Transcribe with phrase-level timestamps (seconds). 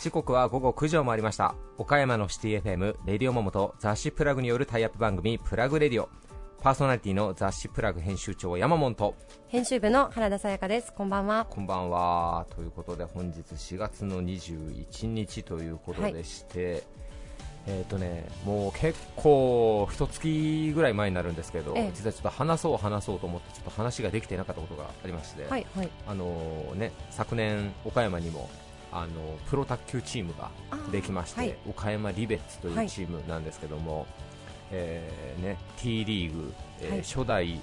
[0.00, 1.54] 時刻は午後9時を回りました。
[1.78, 6.08] 岡山のシティ FM レディオモモと雑誌プラグによるタイアップ番組プラグレディオ。
[6.60, 9.14] パーソナリティの雑誌プラグ編集長山本と。
[9.46, 10.92] 編集部の原田さやかです。
[10.92, 11.46] こんばんは。
[11.48, 12.46] こんばんは。
[12.56, 16.82] ということで本日4月の21日ということでして、
[17.66, 21.92] えっ、とねもう結構一月ぐらい前になるんですけど、ええ。
[21.94, 25.88] 実はちょっと話そう話そうと思ってちょっと話ができてなかったことがありまして、はいはい。
[26.06, 28.50] あのね昨年岡山にも
[28.92, 30.50] あのプロ卓球チームが
[30.92, 31.56] できまして、はい。
[31.68, 34.06] 岡山リベッツというチームなんですけども、
[34.70, 37.02] えーね、T リーグ、えーはい。
[37.02, 37.60] 初代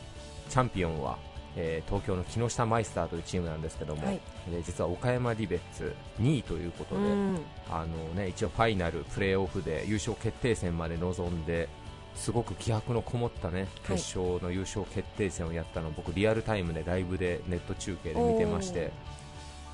[0.49, 1.17] チャンピオンは、
[1.55, 7.39] えー東京の木下マイスターというチームなんですけども、はいえー実は岡山リベッツ2位ということで、うん。
[7.69, 11.69] あのね、一応ファイナル、プレーオフで優勝決定戦まで臨んで
[12.15, 13.97] すごく気迫のこもったねはい。
[13.97, 18.91] 決勝の優勝決定戦をやったのを僕、リアルタイムでライブでネット中継で見てまして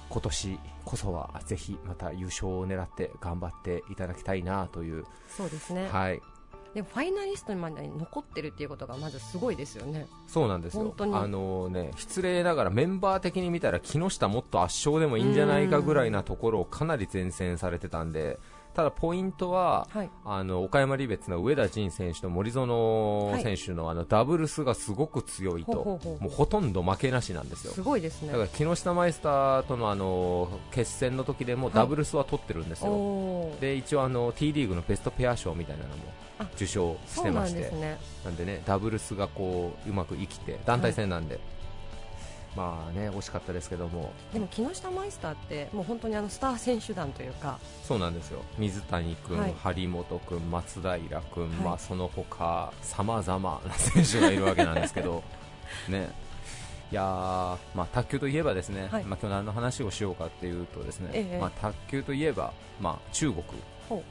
[0.09, 6.21] 今年こそはぜひまた優勝を狙って頑張っていただきたいなという、そうですね、はい、
[6.77, 10.05] でもファイナリストにまで残ってるっていうことがまずすごいですよね。
[10.27, 10.83] そうなんですよ。
[10.83, 11.15] 本当に。
[11.15, 18.37] あの、ね、失礼ながらメンバー的に見たら木下もっと圧勝でもいいんじゃないかぐらいなところをかなり前線されてたんで
[18.75, 20.09] ただポイントは、はい。
[20.23, 27.73] あの岡山リベッツの上田仁選手と森園選手の,、あのダブルスがすごく強いともうほとんど負けなしなんですよ。
[27.73, 28.27] すごいですね。
[28.27, 31.71] だから木下マイスターとのあの決戦の時でもい。
[31.73, 33.59] ダブルスは取ってるんですよ、おー。
[33.59, 37.69] で一応あの T リーグのベストペア賞みたいなのもあ受賞してまして。
[37.71, 37.97] ね。
[38.23, 41.39] なんでねダブルスがこううまく生きて団体戦なんで、
[42.55, 44.11] まあね惜しかったですけども。
[44.33, 47.59] でも木下マイスターってもう本当にあのスター選手団というか。
[47.83, 48.41] そうなんですよ。
[48.57, 49.53] 水谷君、はい。
[49.53, 51.51] 張本君、松平君、はい。
[51.63, 55.23] まあ、その他さまざまな選手がいるわけなんですけど。
[55.89, 56.09] ね。
[56.89, 59.03] いやーまあ、卓球といえばですね、はい。
[59.03, 61.37] まあ、今日何の話をしようかっていうとですね、ええ。
[61.37, 63.43] まあ、卓球といえば、まあ、中国。
[63.89, 64.01] ほ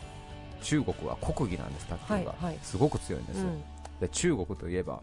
[0.63, 2.59] 中国は国技なんです卓球が、はいはい。
[2.63, 3.63] すごく強いんですよ、うん。
[4.01, 5.01] で中国といえば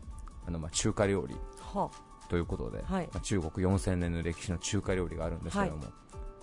[0.47, 1.35] あの、まあ、中華料理
[1.73, 1.89] は。
[2.29, 3.09] ということで、はい。
[3.13, 5.83] まあ、中国4000年の歴史の中華料理があるんですけども、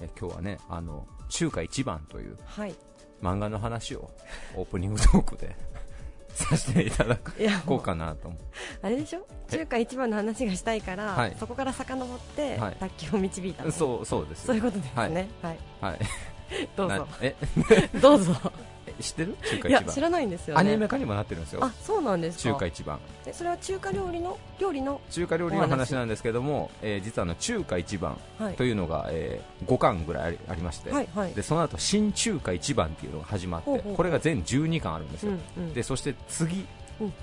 [0.01, 2.75] え今日はねあの中華一番というはい。
[3.23, 4.11] 漫画の話を
[4.57, 5.55] オープニングトークで
[6.33, 8.41] させていただいやこうかなと思う。
[8.83, 9.27] あれでしょ？
[9.49, 11.37] 中華一番の話がしたいから、はい。
[11.39, 12.77] そこから遡って、はい。
[12.79, 15.29] 卓球を導いたのそうそうですそういうことですね。
[15.43, 15.99] はい、はい。
[16.77, 16.97] どうぞ。
[16.97, 17.37] なえ？
[18.01, 18.33] どうぞ。
[18.45, 18.70] え
[19.03, 19.37] 知ってる？
[19.43, 19.95] 中華いや一番。
[19.95, 20.61] 知らないんですよね。
[20.61, 21.65] アニメ化にもなってるんですよ。
[21.65, 22.43] あそうなんですか？
[22.55, 22.99] 中華一番。
[23.27, 24.39] えそれは中華料理の？
[24.59, 25.01] 料理の？
[25.11, 28.55] 中華料理の話なんですけども、えー実はあの中華一番はい。
[28.55, 31.09] というのが、え5巻ぐらいありまして、はい。
[31.15, 35.75] はいでその後新中華一番っていうのが始まってこれが全12巻あるんですよ、うんうん。
[35.75, 36.67] でそして次、うん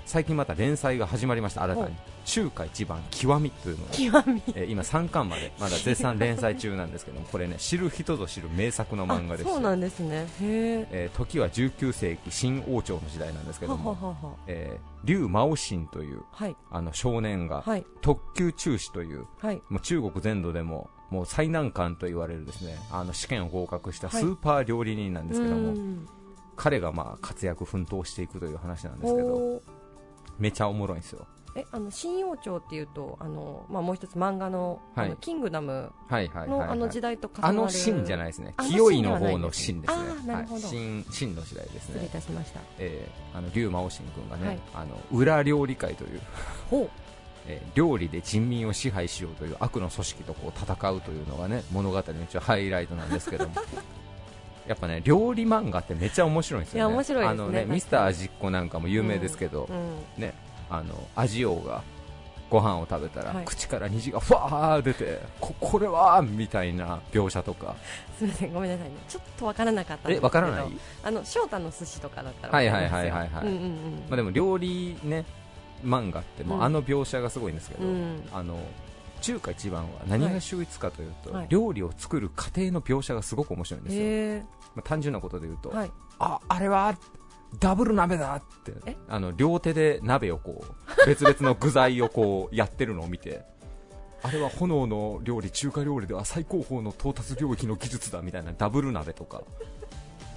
[0.06, 1.94] 最近また連載が始まりました新たに。
[2.24, 4.42] 中華一番極みというのが極み。
[4.54, 10.26] えー今3巻までまだ絶賛連載中なんですけども これね知る人ぞ知る名作の漫画ですあそうなんですね。
[10.40, 16.56] へえー時は19世紀新王朝の時代なんですけえどもえー劉真心というはい。
[16.70, 17.84] あの少年がはい。
[18.02, 19.62] 特級中士というはい。
[19.70, 24.22] もう中国全土でももう最難関と言われるですねあの試験を合格したはい。
[24.22, 26.06] スーパー料理人なんですけども、うん
[26.58, 29.62] 彼がまあ活躍奮闘していくという話なんですけど
[30.38, 31.26] めちゃおもろいんですよ。
[31.56, 35.06] えあの新王朝っていうとあの、まあ、もう一つ漫画の,、はい。
[35.06, 36.30] あのキングダムの,、はい、
[36.68, 38.54] あの時代と重なるあの秦じゃないですね。
[38.68, 40.00] 清いの方の秦ですね。
[40.10, 40.66] あーなるほど。
[40.66, 42.60] はい、秦秦の時代です失礼いねたしました。
[42.78, 44.60] えー、あの劉真央心君がね、はい。
[44.74, 46.20] あの裏料理会という、
[46.70, 46.90] ほう。
[47.46, 53.54] えー料理で人民を支配しようという悪の組織とこう戦うというのがね物語の一応ハイライトなんですけども
[54.68, 56.90] やっぱね料理漫画ってめっちゃ面白いんですよね。
[56.90, 57.28] いや面白いね。
[57.28, 60.34] あのねミスター味っ子なんかも有名ですけど、うんね
[60.70, 61.82] あの味王が
[62.50, 63.44] ご飯を食べたら、はい。
[63.44, 67.76] 口から虹がふわー出てここれはみたいな描写とか。
[68.18, 68.94] すみませんごめんなさいね。
[69.08, 70.68] ちょっとわからなかったえわからない？
[71.02, 73.46] あの翔太の寿司とかだったらはいはいはいはいはい。
[73.46, 73.70] うんうんうん。
[74.08, 75.24] まあ、でも料理ね
[75.84, 76.64] 漫画ってもううん。
[76.64, 78.28] あの描写がすごいんですけど、うん。
[78.32, 78.58] あの
[79.20, 81.46] 中華一番は何が秀逸かというと、はい。
[81.48, 84.42] 料理を作る過程の描写がすごく面白いんですよ、へ
[84.74, 85.90] まあ、単純なことで言うと、えはい。
[86.18, 86.96] ああれは
[87.58, 88.96] ダブル鍋だってえ？
[89.08, 93.42] あの両手で鍋をこう別々の具材をこうやってるのを見て
[94.22, 99.42] あれは炎の料理中華料理では最高峰の到達領域の技術だみたいなダブル鍋とか。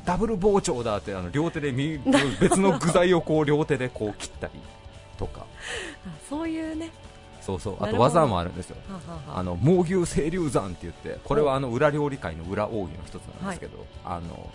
[0.04, 2.00] ダブル包丁だってあの両手でみ
[2.42, 4.54] 別の具材をこう両手でこう切ったり
[5.18, 5.46] とか。
[6.08, 6.90] あそういうね
[7.42, 7.78] そうそう。
[7.80, 8.78] あと技もあるんですよ。
[8.90, 14.50] はあの猛牛清流山って言ってこれはあの裏料理界の裏奥義の一つなんですけど、あの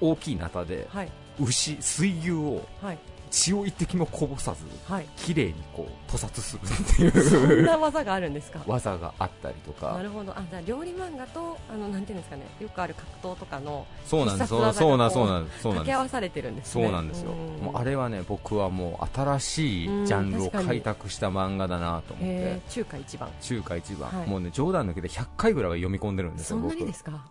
[0.00, 1.08] 大きいナタではい。
[1.40, 2.98] 牛水牛をはい
[3.34, 5.06] 血を一滴もこぼさずはい。
[5.16, 8.60] 綺麗にこう屠殺するってそんいうな技があるんですか？
[8.68, 9.92] 技があったりとか。
[9.92, 10.32] なるほど。
[10.32, 14.54] あじゃあ料理漫画とあのなんていうんですかねよくある格闘とかのそうなんです。
[14.54, 15.62] 必殺技がそうなんこそうなんそうなんです。
[15.62, 16.84] 掛け合わされてるんですね。
[16.84, 22.24] そうなんですよ、もうあれはね僕はもう新しいジャンルを開拓した漫画だなと思って。
[22.24, 23.28] えー、中華一番。
[23.40, 27.24] 中華一番、はいもうね冗談抜けで100回ぐらいは読み込んでるんですよそんな僕にですか？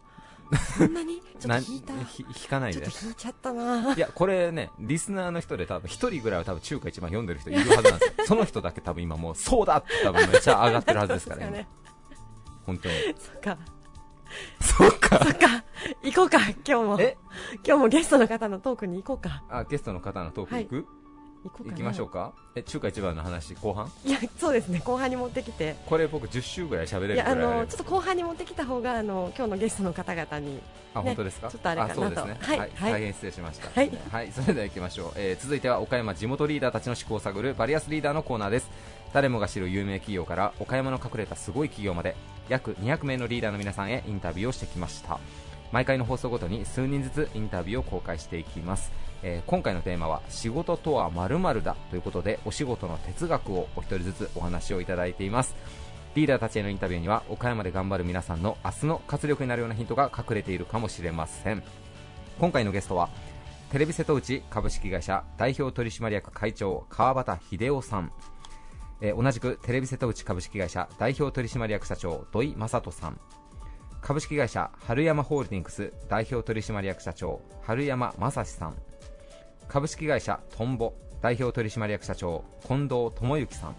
[0.78, 1.22] そんなに？
[1.40, 1.94] ちょなっと引いた？
[2.06, 3.94] ひ引かないちょっでと引いちゃったな。
[3.94, 8.14] いやこれねリスナーの人で多分一人ぐらいは多分中華一番読んでる人いるはずなんですよ。
[8.28, 11.68] その人だけ多分今もうそうだって多分めっちゃ上がってるはずですからねね
[12.66, 12.96] 本当に。
[13.20, 13.58] そっか。
[14.62, 15.20] そうか。
[15.24, 15.64] そっか。
[16.02, 16.98] 行こうか今日も。
[17.02, 17.18] え？
[17.66, 19.44] 今日もゲストの方のトークに行こうか。
[19.50, 21.03] あゲストの方のトーク行く、行こうかな
[21.44, 23.92] 行きましょうかえ中華一番の話後半？
[24.06, 30.62] いやそうですね後半に持ってきてこれ僕10週ぐらい喋れるぐらいいやあのちょっと後半に持ってきた方があの今日のゲストの方々に
[30.94, 31.50] あ、本当ですか？
[31.50, 32.38] ちょっとあれかなとそうですね。
[32.40, 33.70] はいはい、はい大変失礼しました。
[33.70, 33.82] は
[34.24, 35.12] いそれでは行きましょう。
[35.16, 38.70] えー続いては岡山地元リーダーたちの思考を探るバリアスリーダーのコーナーです。
[39.14, 42.16] 誰もが知る有名企業から岡山の隠れたすごい企業まで
[42.50, 45.20] 約200名のリーダーの皆さんへインタビューをしてきました。
[45.72, 48.92] 毎回の放送ごとに数人ずつインタビューを公開していきます。
[49.24, 55.56] えー今回のテーマは仕事とは〇〇だということでお仕事の哲学をお一人ずつお話をいただいています。
[56.16, 61.64] リーダーたちへのインタビューには岡山で頑張る皆さんの明日の活力になるようなヒントが隠れているかもしれません。
[62.40, 63.10] 今回のゲストは
[63.72, 68.12] テレビ瀬戸内株式会社代表取締役会長川端秀夫さん、
[69.02, 73.20] えー同じくテレビ瀬戸内株式会社代表取締役社長土井正人さん。
[74.02, 78.76] 株式会社春山ホールディングス代表取締役社長春山正史さん。
[79.74, 83.76] 株式会社トンボ代表取締役社長近藤智之さん。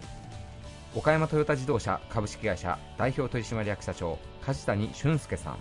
[0.93, 5.57] 岡山トヨタ自動車株式会社代表取締役社長梶谷俊介さん。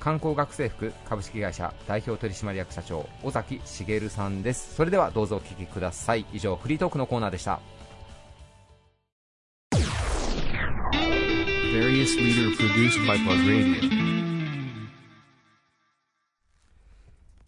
[0.00, 4.74] 観光学生服株式会社代表取締役社長尾崎茂さんです。
[4.74, 6.26] それではどうぞお聞きください。
[6.34, 7.58] 以上フリートークのコーナーでした。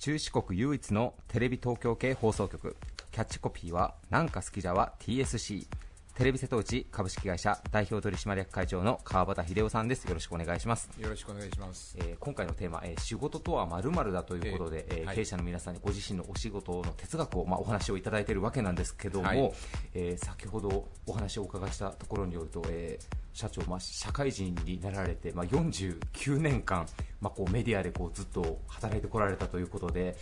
[0.05, 2.77] 中四国唯一のテレビ東京系放送局。
[3.11, 5.67] キャッチコピーは「なんか好きじゃは TSC」
[6.15, 10.05] テレビ瀬戸内株式会社代表取締役会長の川端秀夫さんです。
[10.05, 10.91] よろしくお願いします。
[10.99, 11.97] よろしくお願いします。
[11.99, 19.55] えー今回のテーマ、えー仕事とはまるだということで、えーえ経営者の皆さんにご自身のお仕事の哲学を、まあ、お話をいただいているわけなんですけども、はい。
[19.95, 26.87] えー先ほどお話をお伺いしたところによると、えー社長、まあ、社会人になられて、まあ、49年間、
[27.21, 30.17] まあ、こうメディアでこうずっと働いてこられたということで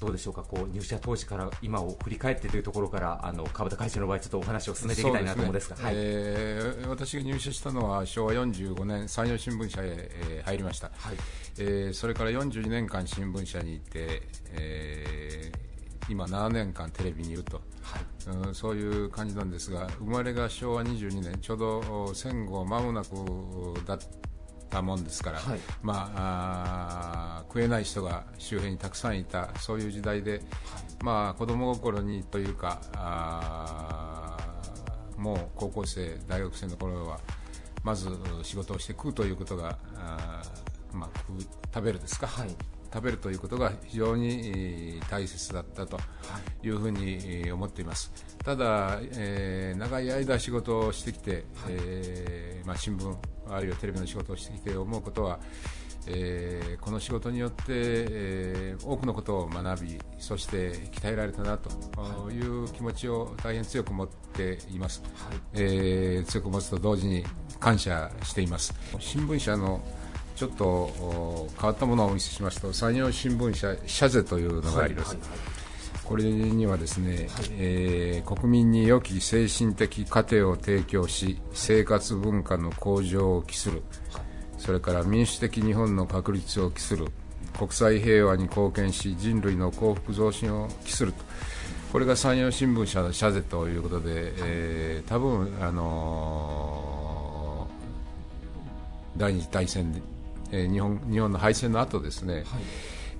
[0.00, 5.94] どうでしょうかこう入社当時から今を振り返ってというところからあの川端会長の場合ちょっとお話を進めていきたいなと思うんですがそうはい。
[5.96, 11.16] えー私が入社したのは昭和45年山陽新聞社へ、えー入りました、はい。
[11.58, 14.22] えーそれから42年間新聞社にいて、
[14.52, 15.75] えー
[16.08, 17.60] 今7年間テレビにいると、
[18.28, 23.06] うんそういう感じなんですが生まれが昭和22年ちょうどお戦後間もなく
[23.86, 23.98] だっ
[24.68, 25.60] たもんですから、はい。
[25.82, 30.42] まあ、食えない人が周辺にたくさんいたそういう時代で、
[31.02, 37.20] まあ、子供心にというかあーもう高校生大学生の頃は
[37.84, 38.10] まず
[38.42, 41.20] 仕事をして食うということがあー、まあ、
[41.72, 45.98] 食べるですか、はい食べるということが非常にえー大切だったと
[46.62, 46.68] い。
[46.70, 48.12] うふうにえー思っています。
[48.44, 53.16] ただ、えー長い間仕事をしてきて、えーまあ、新聞
[53.48, 55.38] あるいはテレビの仕事をしてきて思うことは、
[56.06, 65.02] えーこの仕事によって、えー多くのことを学びそして鍛えられたなという気持ちを大変強く持っています、
[65.54, 67.24] えー強く持つと同時に
[67.60, 68.74] 感謝しています。
[69.00, 69.80] 新聞社の
[70.36, 75.16] ちょっとお変わったものをお見せしますと山陽新聞社社税というのがあります、
[76.04, 77.28] これにはですね、
[77.58, 83.82] えー国民に良き精神的糧を提供し生活文化の向上を期する、
[84.58, 87.06] それから民主的日本の確立を期する。
[87.58, 91.24] 国際平和に貢献し人類の幸福増進を期すると。
[91.90, 96.96] これが山陽新聞社の社税ということで、えー多分あのー
[99.18, 100.02] 第二次大戦で、
[100.52, 102.44] えー日本日本の敗戦の後ですね、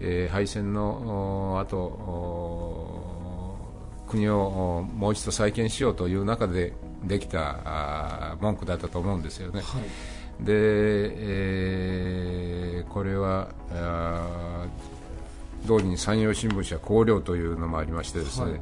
[0.00, 3.56] えー敗戦のお後お
[4.08, 6.72] 国をおもう一度再建しようという中で
[7.04, 9.62] できた文句だったと思うんですよね。
[10.40, 13.48] で、えーこれは
[15.66, 18.60] 同時に山陽新聞社綱領というのもありましてですね、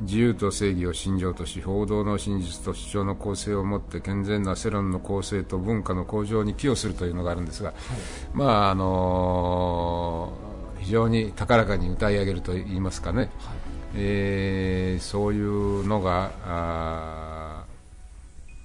[0.00, 7.74] 自由と正義を信条とし報道の真実と主張の公正をもって健全な世論の公正と文化の向上に寄与するというのがあるんですが、
[8.32, 13.28] まああのー非常に高らかに歌い上げると言いますかね、
[13.94, 17.64] えーそういうのがあ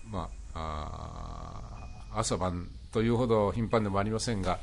[0.09, 1.69] ーまあ
[2.13, 4.59] あー朝晩というほど頻繁でもありませんが、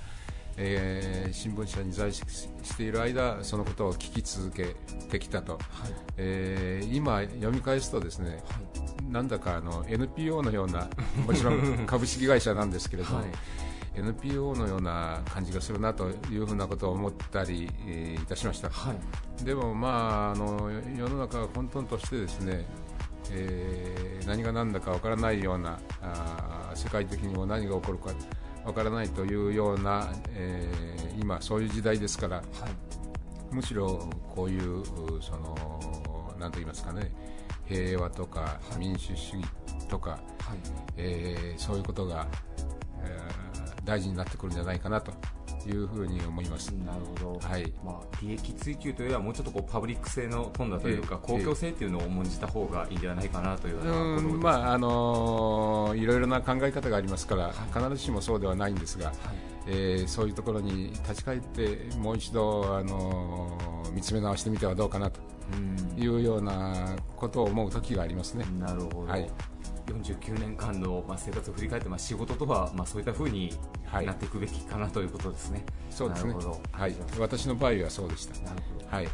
[0.57, 4.77] えー新聞社に在籍している間そのことを聞き続け
[5.11, 5.59] てきたと、
[6.17, 8.43] えー今読み返すとですね、
[9.11, 10.89] なんだかあの NPO のような
[11.27, 13.27] もちろん株式会社なんですけれども、はい。
[13.95, 18.95] NPO のような感じがするなというふうなことを思ったり、えーいたしました、は
[19.41, 19.45] い。
[19.45, 22.65] でも、まあ、あの世の中が混沌としてですね、
[23.31, 28.11] えー何が何だかわからないようなあー世界的にも何が起こるか
[28.65, 32.43] わからないというような、えー今、そういう時代ですから
[33.51, 34.85] むしろこういう
[35.21, 37.13] そのなんと言いますかね
[37.67, 39.45] 平和とか民主主義
[39.89, 40.21] とか、
[40.97, 42.27] えーそういうことが、
[43.03, 43.43] えー
[43.85, 45.13] 大事になってくるんじゃないかなと
[45.69, 46.71] いうふうに思います。
[46.71, 47.73] なるほど、はい。
[47.85, 59.13] まあ、利益追求というよりはもうちょっとこうパブリック性の富んだというか、ええ公共性というのを重んじた方がいいんではないかなというようなことです、うんまああのーいろいろな考え方がありますから、必ずしもそうではないんですが、
[59.67, 65.21] えーそういうところに立ち返ってもう一度、あのー見つめ直してみてはどうかなと
[65.99, 68.47] いうようなことを思う時がありますね。
[68.59, 69.29] なるほど、はい。
[69.87, 75.65] 49年間の、まあ、生活を振り返って、まあ、仕事とは、まあ、そういったふうにはいなっていくべきかなということですね。
[75.91, 76.33] そうですね。
[76.33, 76.61] なるほど。
[76.73, 78.35] はい、私の場合はそうでした。
[78.43, 78.97] なるほど。
[78.97, 79.09] はい。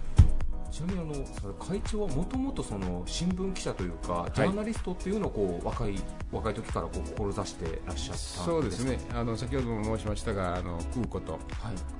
[0.71, 1.05] ちなみにあ
[1.49, 5.95] の会長はもともとその新聞記者というかジャーナリストっていうのをこう若い
[6.31, 8.45] 若い時からこう志してらっしゃったんですか？
[8.45, 8.99] そうですね。
[9.15, 11.33] あの先ほども申しましたがあの食うこと。
[11.33, 11.41] はい。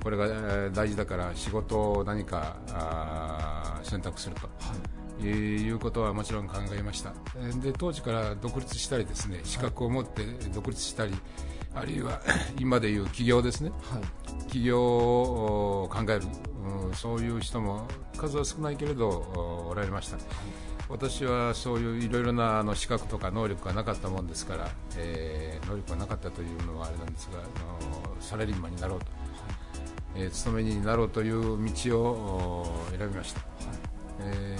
[0.03, 4.47] これがえー大事だから仕事を何かあー選択すると。
[5.25, 5.69] い。
[5.71, 7.11] うことはもちろん考えました。
[7.37, 11.13] えーで当時から独立したりですね資格を持って独立したり、
[11.75, 12.19] あるいは
[12.59, 13.71] 今でいう起業ですね。
[13.91, 14.49] はい。
[14.49, 16.21] 起業を考える、
[16.87, 17.85] うんそういう人も
[18.17, 20.17] 数は少ないけれどおおられました、
[20.89, 27.41] 私はそういういろいろなあの資格とか能力がなかったもんですから、えー能力がなかったというのはあれなんですがあ
[27.83, 29.05] のサラリーマンになろうと、
[30.15, 33.41] えー勤め人になろうという道をお選びました、
[34.21, 34.57] え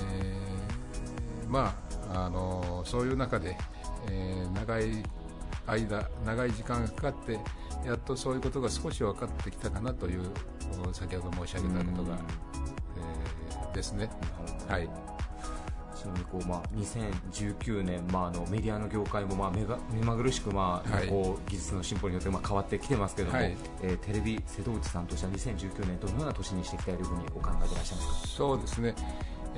[1.47, 1.73] ーま
[2.13, 3.57] ああのそういう中で、
[4.07, 5.03] えー長い
[5.69, 7.39] 間長い時間がかかって
[7.85, 10.29] やっとそういうことが少し分かってきたかなという
[10.89, 12.17] お先ほど申し上げたことが、
[12.97, 14.09] えーですね。
[14.67, 14.89] はい。
[15.95, 21.07] ちなみにこう、まあ、2019年、まあ、あのメディアの業界も、まあ、目が目まぐるしく、まあはい。
[21.07, 23.55] こう技術の進歩によって、まあ、変わってきてますけれども、はい。
[23.83, 28.27] えーテレビ瀬戸内さんとしては2019年どのような年にしていきたいというふうにお考えでいらっしゃいますか？
[28.27, 28.95] そうですね、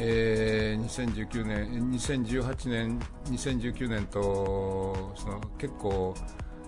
[0.03, 6.15] えー2019年、2018年、2019年とその結構、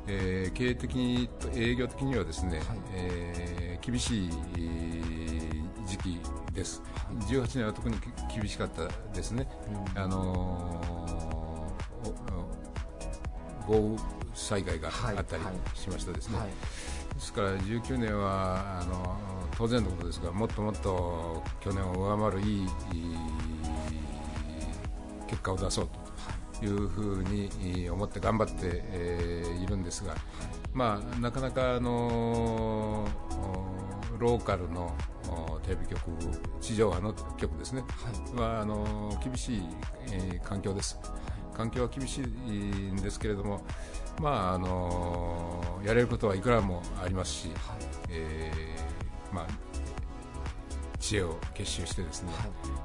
[0.07, 2.61] えー経営的にと営業的にはですね、
[2.93, 6.19] えー厳しいえー時期
[6.53, 6.83] です、
[7.27, 7.97] 18年は特に
[8.29, 9.47] き厳しかったですね。
[9.95, 11.43] あのー
[13.65, 13.97] 豪雨
[14.33, 16.47] 災害があったりはいしましたですね、はい。
[17.15, 19.17] ですから19年はあの
[19.57, 22.67] 当然のことですがもっともっと去年を上回るいいいい
[25.27, 25.89] 結果を出そう
[26.59, 30.13] というふうに思って頑張って、えーいるんですが、
[30.73, 33.07] まあ、なかなかあのお
[34.19, 34.93] ローカルの
[35.29, 36.01] おテレビ局
[36.59, 37.83] 地上波の局ですね、
[38.35, 39.61] はあの厳しい、
[40.11, 40.99] えー環境です。
[41.55, 43.61] 環境は厳しいんですけれども、
[44.19, 47.51] まああのやれることはいくらもありますし、
[48.09, 48.92] えー
[49.33, 49.47] まあ、
[50.99, 52.31] 知恵を結集してですね、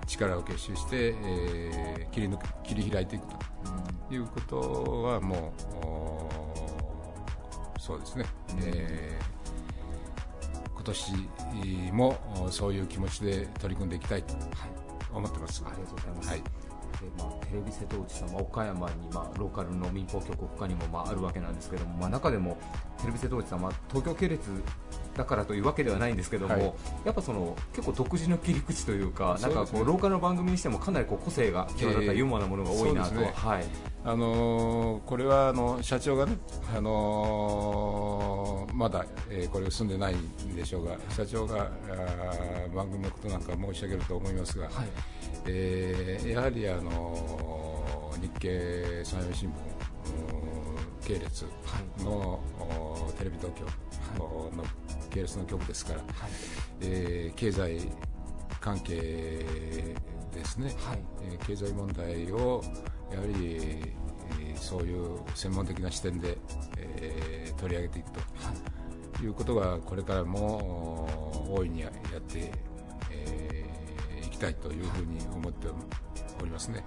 [0.07, 3.26] 力を結集して、えー切り抜く切り開いていく
[4.09, 5.52] ということはも
[5.83, 6.28] うお
[7.78, 8.25] そうですね、
[8.64, 9.28] えー
[10.75, 14.35] 今年もおそういう気持ちで取り組んでいきたいと
[15.12, 15.62] 思ってます。
[15.67, 16.28] ありがとうございます。
[16.31, 16.38] はい。
[16.40, 16.45] で
[17.19, 22.57] まあ、テレビ瀬戸内さんは岡山に、まあ、ローカルの民放局他にも、まあ、あるわけなんですけども、まあ、中でも
[23.00, 24.40] テレビ瀬戸内さんは東京系列
[25.19, 26.73] だからというわけではないんですけども、はい。
[27.05, 33.33] やっぱその結構独自の切り口というかなんかこうローカルの番組にしてもかなりこう個性が際立ったええユーモアなものが多いなと、そうですね。
[33.35, 33.65] はい。
[34.05, 36.39] あのーこれはあの社長がね、
[36.75, 44.69] あのーまだ、えーこれを済んでないんでしょうが社長があー番組のことなんか申し上げると思いますが、
[45.47, 50.58] えーやはり、あのー日経産業新聞うん
[51.02, 51.45] 系列
[51.99, 53.64] の、おテレビ東京
[54.19, 54.64] の
[55.11, 56.00] 系列の局ですから、
[56.81, 57.81] えー経済
[58.61, 58.95] 関係
[60.35, 60.75] ですね、
[61.23, 62.62] えー経済問題を
[63.12, 66.37] やはり、えーそういう専門的な視点で、
[66.76, 68.21] えー取り上げていくと
[69.25, 69.28] い。
[69.28, 71.09] うことがこれからも
[71.50, 72.43] お大いにやってい、
[73.11, 76.08] えーきたいというふうに思っております
[76.68, 76.85] ね。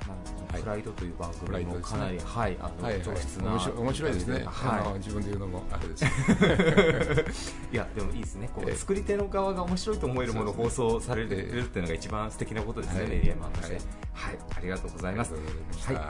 [0.52, 0.62] はい。
[0.62, 2.00] プライドという番プライドですね。
[2.00, 3.04] 組もかなり、はい、あの、はいはい。
[3.04, 8.50] 上質な面白い面白いですね、はい自分で言うのもあれですいやでもいいですね。
[8.54, 8.76] こう、ええ。
[8.76, 13.10] 作り手の側が面白いと思えるものを放送されるええっていうのが一番素敵なことですね、はい。
[13.10, 13.84] メディアマンとして、はい。
[14.14, 15.34] はい、ありがとうございます。
[15.34, 15.42] はい、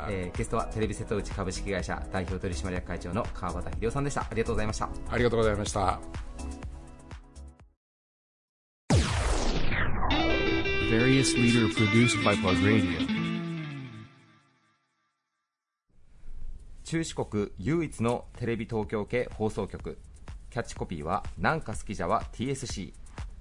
[0.10, 4.21] えーゲストはテレビ瀬戸内株式会社代表取締役会長の川端秀夫さんでした。
[4.21, 4.89] ありがとうございました。
[5.10, 6.00] ありがとうございました。
[10.91, 13.11] Various leader produced by Plug Radio.
[16.91, 19.98] 中四国唯一のテレビ東京系放送局。
[20.50, 22.91] キャッチコピーは「なんか好きじゃは TSC」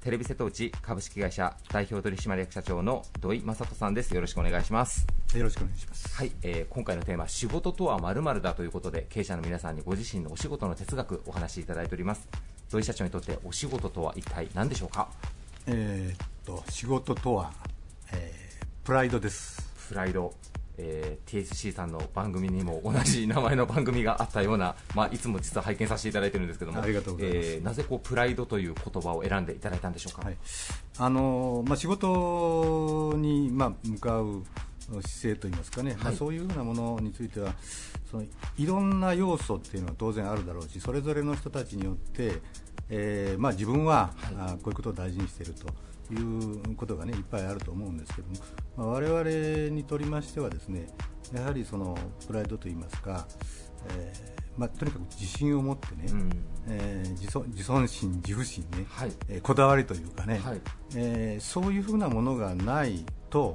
[0.00, 4.14] テレビ瀬戸内株式会社代表取締役社長の土井正人さんです。
[4.14, 5.04] よろしくお願いします。
[5.34, 6.14] よろしくお願いします。
[6.14, 12.28] はい、えー今回のテーマ仕事とはまるだということで経営者の皆さんにご自身のお仕事の哲学お話しいただいております。
[12.68, 15.10] 土井社長にとってお仕事とは一体何でしょうか？
[15.66, 17.52] えーっと仕事とは、
[18.12, 19.68] えープライドです。
[19.88, 20.32] プライド、
[20.82, 27.48] えー TSC さんの番組にも同じ名前の番組があったような、まあ、いつも実は拝見させていただいてるんですけどもありがとうございます。
[27.48, 30.36] えーなぜこうプライドという言葉を選んでいただいたんでしょうか、はい。
[30.98, 34.42] あのーまあ仕事にまあ向かう
[34.90, 37.54] 姿勢といいますかね、まあそういうようなものについては
[38.10, 38.24] その
[38.58, 42.32] いろんな要素っていうのは当然あるだろうし、それぞれの人たちによって、
[42.88, 45.68] えーまあ自分は、あこういうことを大事にしていると。
[46.14, 48.34] いうことがねいっぱいあると思うんですけども、
[48.76, 50.88] まあ、我々にとりましてはですね
[51.34, 53.26] やはりそのプライドといいますか、
[53.90, 56.30] えーまあ、とにかく自信を持ってね、うん。
[56.68, 59.12] えー自尊自尊心、自負心ね、はい。
[59.28, 60.60] えーこだわりというかね、はい。
[60.96, 63.54] えーそういうふうなものがないと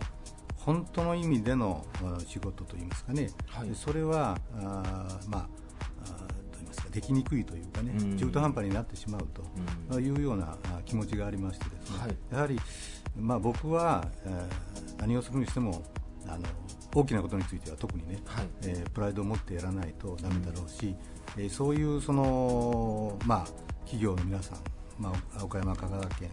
[0.58, 3.70] 本当の意味でのあ仕事といいますかね、はい。
[3.76, 6.25] それはあーまあ
[6.96, 8.18] できにくいというかね、うん。
[8.18, 9.94] 中途半端になってしまううん。
[9.94, 12.16] というようなあ気持ちがありましてですね、はい。
[12.32, 12.58] やはり、
[13.20, 15.84] まあ、僕は、えー何をするにしても
[16.26, 16.44] あの
[16.96, 18.48] 大きなことについては特にね、はい。
[18.64, 20.96] えープライドを持ってやらないとダメだろうし、
[21.38, 23.48] えーそういうその、まあ、
[23.82, 24.60] 企業の皆さん、
[24.98, 26.30] まあ、岡山、香川県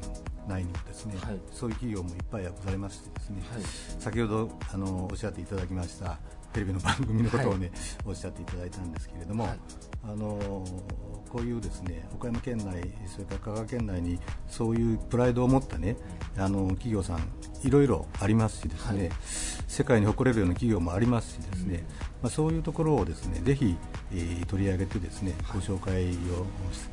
[0.48, 1.40] 内にもですね、はい。
[1.50, 3.62] そういう企業もいっぱいございましてですね、はい。
[3.98, 6.20] 先ほどあのおっしゃっていただきました
[6.52, 7.70] テレビの番組のことをね、
[8.04, 9.58] おっしゃっていただいたんですけれども、はい。
[10.04, 10.64] あの
[11.30, 15.96] こういうですね岡山県内、それから香川県内にそういうプライドを持ったね
[16.36, 17.20] あの企業さん、
[17.62, 19.10] いろいろありますしですね、はい。
[19.68, 21.84] 世界に誇れるような企業もありますしですね、
[22.20, 23.76] まあ、そういうところをですねぜひ、
[24.12, 26.10] えー取り上げてですね、ご紹介を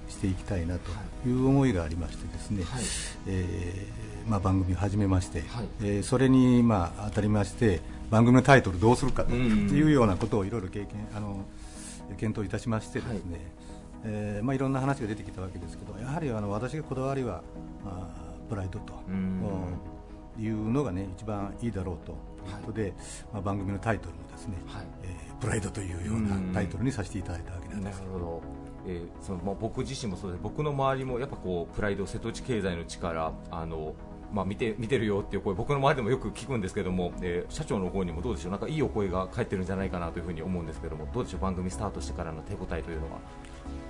[0.08, 0.92] ししていきたいなと
[1.28, 2.84] いう思いがありましてですね、はい。
[3.28, 5.68] えーまあ、番組を始めまして、はい。
[5.82, 11.46] えーそれに、まあ、当たりまして番組のタイトルどうするかというようなことをいろいろ経験あの
[12.18, 13.52] 検討いたしましてですね、
[14.04, 17.44] えーまあ、いろんな話が出てきたわけですけどやはりあの私がこだわりは
[17.86, 19.42] あープライドとうん。
[20.40, 22.14] いうのがね一番いいだろうと。
[22.14, 22.16] い。
[22.16, 22.18] う
[22.66, 22.94] ことで、
[23.34, 24.86] まあ、番組のタイトルもですね、はい。
[25.04, 28.04] えープライドというようなタイトルにさせていただいたわけなんなるです。
[28.12, 28.42] ほど、
[28.88, 30.42] えーそのまあ、僕自身もそうです。
[30.44, 33.94] 僕の周りもやっぱこうプライド瀬戸内経済の力あの
[34.32, 38.52] まあ、見て見てるよっていう声僕の周りでもよく聞くんですけども、えー社長の方にもどうでしょう？
[38.52, 41.42] なんかいいお声が返ってるんじゃないかなというふうに思うんですけどもどうでしょう？
[41.42, 43.20] 番組スタートしてからの手応えというのは？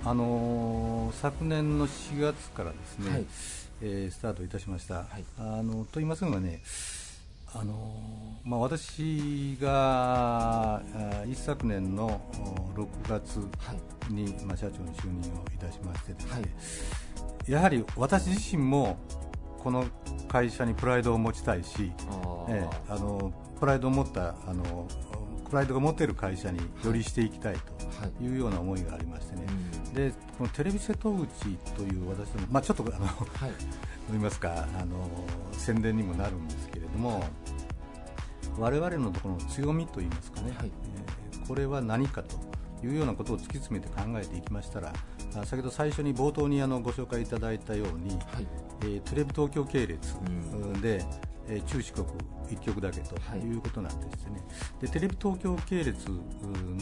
[0.04, 3.26] あのー昨年の4月からですね、はい。
[3.82, 5.06] えースタートいたしました、い。
[5.38, 6.62] あのと言いますのがね、
[7.54, 10.82] あのーまあ、私が
[11.26, 12.20] 一昨年の
[12.76, 13.38] お6月
[14.10, 17.50] に、まあ、社長に就任をいたしましてですね、はい。
[17.50, 18.98] やはり私自身も
[19.62, 19.84] この
[20.28, 21.92] 会社にプライドを持ちたいし、
[22.48, 24.88] ええあのプライドを持ったあの
[25.48, 28.34] プライドが持っている会社によりしていきたいとい。
[28.34, 29.46] うような思いがありましてね、
[29.94, 31.28] でこのテレビ瀬戸内
[31.76, 33.52] という私ども、まあ、ちょっとあのはい。
[34.10, 35.08] 言いますかあの
[35.52, 37.22] 宣伝にもなるんですけれども、
[38.58, 40.66] 我々のところの強みといいますかね、はい。
[40.66, 41.20] えー
[41.50, 42.36] これは何かと
[42.86, 44.92] いうようなことを突き詰めて考えていきましたら
[45.34, 48.46] あ先ほど最初に冒頭にあのご紹介いただいたように、はい
[48.82, 50.80] えーテレビ東京系列うん。
[50.80, 51.04] で、
[51.48, 52.06] えー中四国
[52.48, 53.40] 1局だけとはい。
[53.40, 54.42] いうことなんですね、
[54.80, 56.08] でテレビ東京系列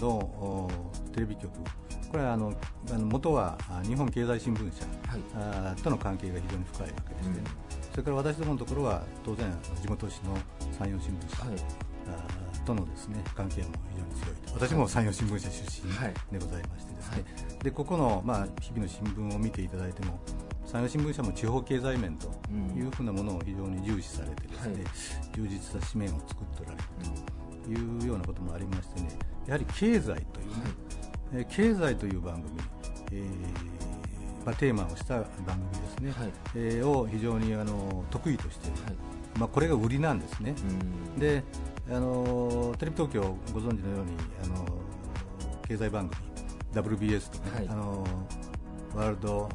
[0.01, 0.71] のお
[1.13, 1.51] テレビ局。
[2.11, 2.55] これはあの
[3.05, 5.83] 元はあ日本経済新聞社、はい。
[5.83, 7.45] との関係が非常に深いわけでして、うん。
[7.91, 9.47] それから私どものところは当然
[9.83, 10.39] 地元紙の
[10.73, 11.59] 山陽新聞社、はい。
[12.65, 14.67] とのですね関係も非常に強いと。
[14.67, 16.15] 私も山陽新聞社出身はい。
[16.33, 17.65] でございましてですね、はい。
[17.65, 20.19] でここの、まあ、日々の新聞を見ていただいても
[20.69, 22.29] 山陽新聞社も地方経済面と
[22.77, 24.85] いうふうなものを非常に重視されてですね、はい。
[25.35, 26.83] 充実した紙面を作っておられる
[27.65, 29.09] というようなこともありましてね
[29.47, 30.27] やはり経済というね、
[31.33, 32.61] えー経済という番組、
[33.13, 33.27] えー
[34.45, 36.33] まあ、テーマをした番組ですね、はい。
[36.55, 39.39] えーを非常にあの得意として、はい。
[39.39, 40.55] まあ、これが売りなんですね、
[41.15, 41.19] うん。
[41.19, 41.43] で
[41.91, 43.23] あのテレビ東京
[43.55, 44.13] ご存知のように
[44.45, 44.67] あの
[45.67, 46.21] 経済番組
[46.75, 47.69] WBS とか、はい。
[47.69, 48.05] あの
[48.99, 49.49] ワールド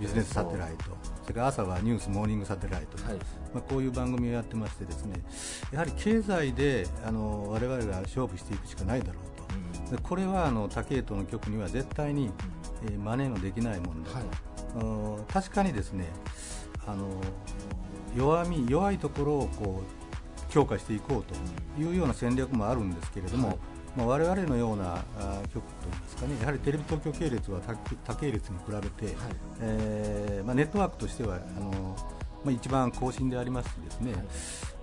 [0.00, 0.84] ビビジネスサテライト。
[1.22, 3.16] それから朝はニュースモーニングサテライト、はい。
[3.54, 5.22] まあ、こういう番組をやってましてですね
[5.70, 9.96] やはり経済であの我々が勝負していくしかないだろうと。
[9.96, 12.30] でこれはあの他系統の局には絶対に、
[12.84, 15.16] えー真似のできないものだと、はい。
[15.16, 16.06] うん確かにですね
[16.84, 17.08] あの
[18.16, 21.34] 弱み弱いところをこう強化していこうと
[21.80, 23.58] いうような戦略もあるんですけれども、はい
[23.96, 27.74] まあ、我々のようなあ局といいますかねやはりテレビ東京系列は他
[28.04, 29.14] 他系列に比べて、
[29.60, 31.96] えーまあ、ネットワークとしてはあの、
[32.44, 34.14] まあ、一番更新でありますしですね、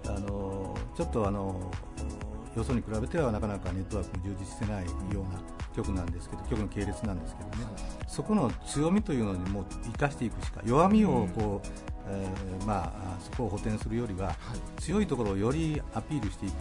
[0.05, 1.71] あのちょっとあの
[2.55, 5.39] よそに比べてはなかなかネットワークも充実してないような
[5.75, 7.55] 局なんですけど局の系列なんですけどね、
[8.07, 11.67] そこの強みというのにもう生かしていくしか弱みをこう、
[12.07, 14.35] えーまあ、そこを補填するよりは、
[14.79, 16.55] 強いところをよりアピールしていく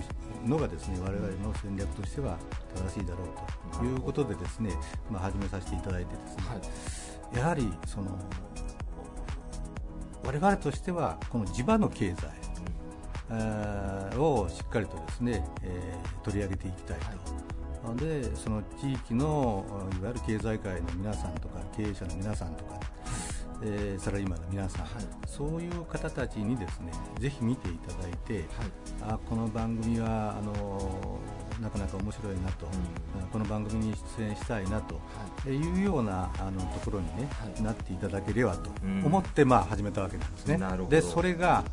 [0.46, 2.36] のがですね我々の戦略としては
[2.74, 4.72] 正しいだろうということでですね、
[5.10, 8.18] まあ、始めさせていただいてですね、やはりその
[10.24, 12.28] 我々としてはこの地場の経済、
[13.30, 16.98] えーをしっかりとですね、えー取り上げていきたい
[17.86, 19.64] と、でその地域の
[19.98, 22.78] いわゆる経済界の皆さんとか経営者の皆さんとか、
[23.62, 24.86] えーサラリーマンの皆さん、
[25.26, 28.44] そういう方たちにですねぜひ見ていただいて、
[29.02, 31.18] あこの番組はあの
[31.60, 32.66] なかなか面白いなと、
[33.32, 35.00] この番組に出演したいなと
[35.48, 35.56] い。
[35.80, 37.28] うようなあのところに、ね
[37.62, 39.04] なっていただければとうん。
[39.04, 40.56] 思って、まあ、始めたわけなんですね。
[40.56, 40.90] なるほど。
[40.90, 41.64] でそれが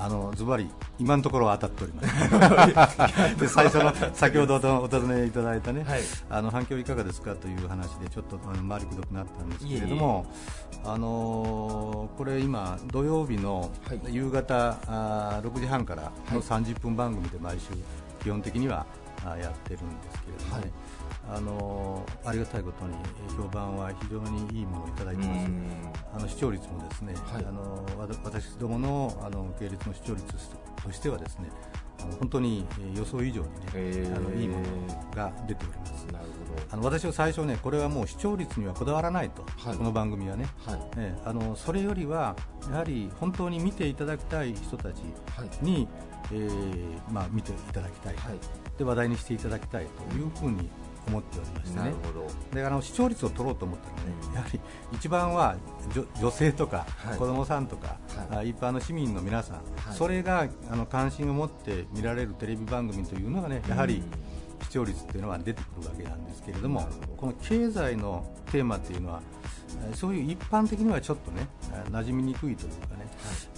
[0.00, 3.36] あのズバリ今のところは当たっております。
[3.40, 6.00] で最初の先ほどお尋ねいただいたね、はい。
[6.30, 10.26] あの反響いかがですかという話でちょっと回りくどくなったんですけれども
[10.84, 14.00] あのーこれ今土曜日のはい。
[14.14, 17.68] 夕方、あー6時半からの30分番組で毎週
[18.22, 18.86] 基本的には
[19.24, 20.70] あやってるんですけれどもね、
[21.30, 22.94] あのーありがたいことに
[23.28, 25.48] えー評判は非常にいいものをいただいてます。
[26.14, 27.44] あの視聴率もですね、はい。
[27.44, 27.84] あの
[28.24, 30.24] 私どものあの系列の視聴率
[30.82, 31.50] としてはですね、
[32.18, 34.16] 本当にえー予想以上にね、へー。
[34.16, 34.64] あのいいもの
[35.14, 36.06] が出ております。
[36.12, 36.24] なる
[36.70, 39.76] あの私は最初ね、これはもう視聴率にはこだわらないと、はい。
[39.76, 40.88] この番組はね、ほどはい。
[40.96, 42.36] ええあのそれよりは
[42.70, 45.02] やはり本当に見ていただきたい人たち
[45.62, 45.88] に、
[46.32, 48.38] えーまあ、見ていただきたい、はい。
[48.76, 50.68] で話題にしていただきたいというふうに
[51.08, 51.84] 思っておりましてね。
[51.84, 51.94] なる。
[51.94, 52.26] ほど。
[52.54, 54.60] であの視聴率を取ろうと思ったらね、やはり
[54.92, 55.56] 一番は
[55.94, 57.18] 女女性とかはい。
[57.18, 57.98] 子供さんとか、
[58.30, 59.64] はあ一般の市民の皆さん、はい。
[59.94, 64.04] それがあの関心を持って見られるテレビ番組というのがね、やはりうん
[64.60, 69.22] 視聴率っていうのは出てくるわけなんですけれどもこの経済のテーマっていうのは、
[69.88, 73.06] えーそういう一般的にはちょっとね、えー馴染みにくいというかね、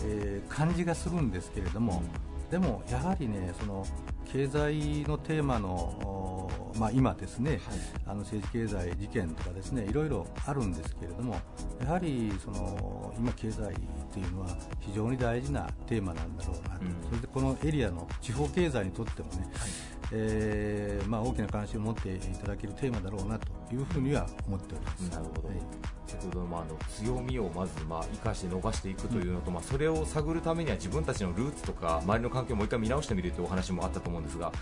[0.05, 2.03] えー感じがするんですけれども、
[2.51, 3.87] でもやはりね、その
[4.33, 7.61] 経済のテーマの、おまあ、今ですね、
[8.07, 11.37] あの政治経済事件とかですねいろいろあるんですけれども
[11.81, 13.77] やはりその今経済っ
[14.13, 14.49] ていうのは
[14.81, 17.09] 非常に大事なテーマなんだろうなと、うん。
[17.09, 19.51] それでこのエリアの地方経済にとってもね、
[20.13, 25.09] えーまあ、大きな関心を持っていただけるテーマだろうなというふうには思っております。
[25.11, 25.49] なるほど。
[25.49, 34.53] はい先ほどのまあの強みをまずまあ生かして伸ばしていくというのと、それを探るためには自分たちのルーツとか周りの環境をもう一回見直してみるというお話もあったと思うんですが、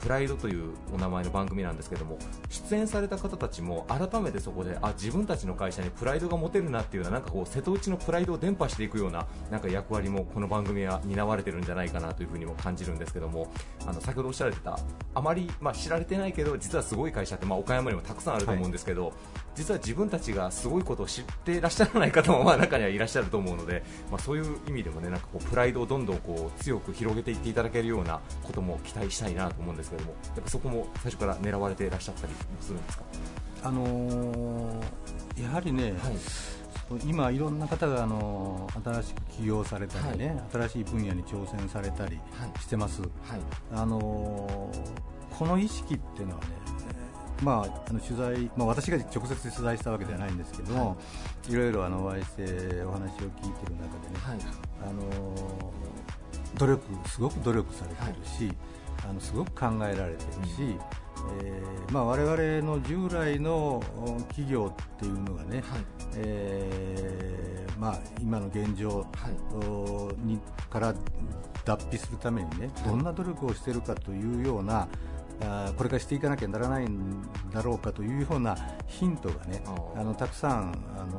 [0.00, 13.50] プライドというお名前の番組なんですけども、出演された方たちも改めてそこであ自分たちの会社にプライドが持てるなっていうようなんかこう瀬戸内のプライドを伝播していくようななんか役割もこの番組は担われてるんじゃないかなというふうにも感じるんですけども、
[13.86, 14.78] あの先ほどおっしゃられてた
[15.14, 19.12] あまりまあ知られてないけど実はすごい会社ってまあ岡山にもたくさんあると思うんですけど、
[19.54, 33.04] 実は自分たちがすごいことを知っていらっしゃらない方もまあ中にはいらっしゃると思うので、まあ、そういう意味でもねなんかこうプライドをどんどんこう強く広げていっていただけるようなことも期待したいなと思うんですけどもやっぱそこも最初から狙われていらっしゃったりもするんですか、
[33.64, 36.16] あのーやはりね、はい。
[37.06, 42.60] 今、いろんな方が、あのー新しく起業されたりね、新しい分野に挑戦されたりはい。
[42.60, 43.10] してます、はい。
[43.74, 46.48] あのーこの意識っていうのはね、
[47.42, 50.96] まあ、あの取材、まあ、私が直接取材したわけではないんですけども、
[51.48, 54.38] い、ろいろあのお会いしてお話を聞いている中でね、はい。
[54.88, 55.92] あのー
[56.58, 58.52] 努力すごく努力されてるし、
[59.08, 60.76] あのすごく考えられてるし、
[61.42, 65.62] えーまあ、我々の従来のお企業っていうのがね、
[66.16, 69.06] えーまあ、今の現状、
[69.54, 70.38] おに
[70.70, 70.94] から
[71.64, 74.88] 脱皮するためにねどんな努力をしているかというような、
[75.76, 79.62] これからしていかなきゃならないんだろうかというようなヒントがね
[79.96, 81.18] あのたくさんあの、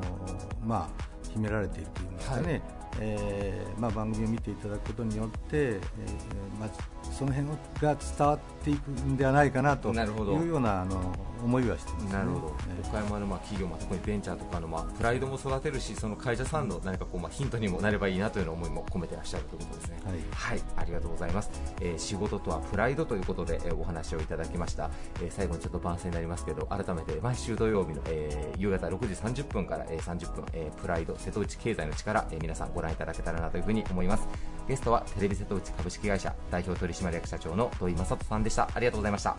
[0.65, 2.61] まあ、秘められているというんですかね、
[2.99, 6.69] えーまあ、番組を見ていただくことによって、えーまあ、
[7.11, 7.49] その辺
[7.81, 11.13] が伝わっていくんではないかなというようなあの
[11.43, 12.55] 思いはしてます、ね、なるほど。
[12.69, 19.97] えー岡山のまあ企業、まあ、特にベンチャーとかのまあプライドも育てるしその会社さんの何かこうまあヒントにもなればいいなという思いも込めてらっしゃるということですね。
[20.05, 20.19] はい。
[20.31, 21.49] はい、ありがとうございます、
[21.81, 28.99] えー仕事とはプライドということで、えーお話をいただきました、えー最後にちょっと番宣になりますけど改めて毎週土曜日の、えー夕方6
[29.33, 34.27] 時30分から、えー30分、えープライド瀬戸内経済の力、えー皆さんご覧いただけたらなというふうに思います。
[34.67, 38.69] ゲストはテレビ瀬戸内株式会社代表取締役社長の土井正人さんでした。
[38.73, 39.31] ありがとうございました。
[39.31, 39.35] あ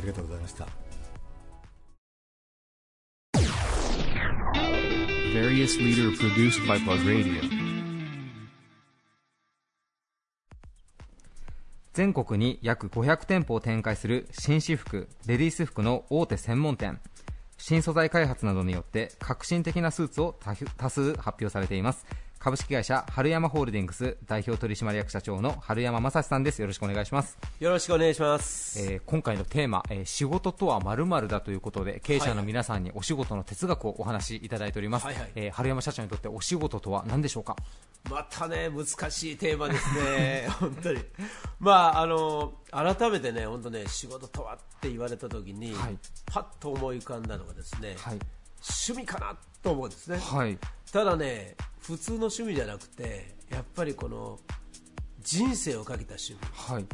[0.00, 0.87] りがとうございました
[5.34, 7.42] Various leader produced by Bug Radio.
[11.92, 16.98] 全国に約500店舗を展開する紳士服、レディース服の大手専門店。
[17.58, 20.34] 新素材開発などによって革新的なスーツを
[20.78, 22.06] 多数発表されています。
[22.38, 26.60] 株式会社春山ホールディングス代表取締役社長の春山正史さんです。
[26.60, 27.36] よろしくお願いします。
[27.58, 28.80] よろしくお願いします。
[28.80, 37.56] えー今回のテーマ、えー仕事とは〇〇だということで経営者の皆さんにお仕事の哲学をお話しいただいております、はいはいえー春山社長にとってお仕事とは何でしょうか？
[38.08, 41.04] またね、難しいテーマですね、 本当に。
[41.58, 48.18] まあ、あの、改めてね、本当ね、仕事とはって言われたときに、はいパッと思い浮かんだのがですね、はい
[48.60, 50.18] 趣味かなと思うんですね。
[50.18, 50.58] はい
[50.92, 54.38] ただね、普通の趣味じゃなくて、やっぱりこの、
[55.20, 56.38] 人生をかけた趣味。
[56.74, 56.86] はい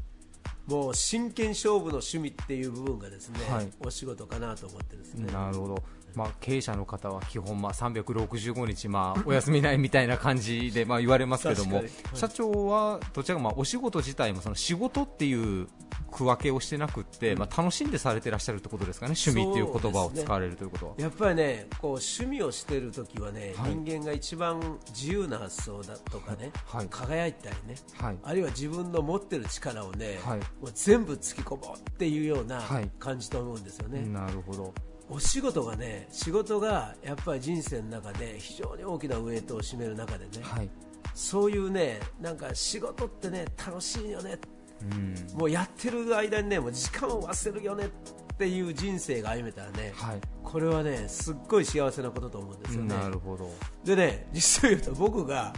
[0.66, 5.30] もう真剣勝負の趣味っていう部分がですね、はいお仕事かなと思ってですね。
[5.30, 5.82] なるほど、
[6.16, 11.82] まあ、経営者の方は基本、まあ、365日、まあ、 お休みないみたいな感じで、まあ、言われますけども、
[12.14, 15.68] 社長はどちらか、まあ、お仕事自体もその仕事っていう
[16.10, 20.94] 区分けをしてなくって、まあ、楽しんでされてらっしゃるってことですかね、趣味っていう言葉を使われるということは。
[20.98, 23.74] やっぱりねこう趣味をしてる時はね、はい。
[23.74, 26.86] 人間が一番自由な発想だとかね、はい。
[26.88, 28.16] 輝いたりね、はい。
[28.22, 30.38] あるいは自分の持ってる力をね、はい。
[30.38, 32.90] もう全部突き込もうっていうようなはい。
[32.98, 34.74] 感じと思うんですよね、なるほど
[35.08, 40.70] お仕事がね仕事がやっぱり人生の中で非常に大きなウエイトを占める中でね、はい。
[41.14, 44.38] そういうねなんか仕事ってね楽しいよね。
[44.82, 45.38] うん。
[45.38, 47.86] もうやってる間にねもう時間を忘れるよね。
[47.86, 50.20] っていう人生が歩めたらね、はい。
[50.42, 52.96] これはねすっごい幸せなことと思うんですよね。
[52.96, 53.48] なるほど。
[53.84, 55.52] でね実を言うと僕が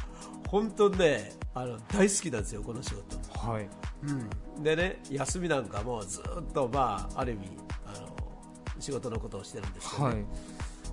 [0.48, 3.16] 本当にねあの大好きなんですよこの仕事。
[3.48, 3.68] はい。
[4.56, 7.48] うん、でね休みなんかもずっとまあある意味
[7.86, 8.05] あの
[8.80, 10.14] 仕事のことをしてるんですけど、ね。
[10.14, 10.24] はい。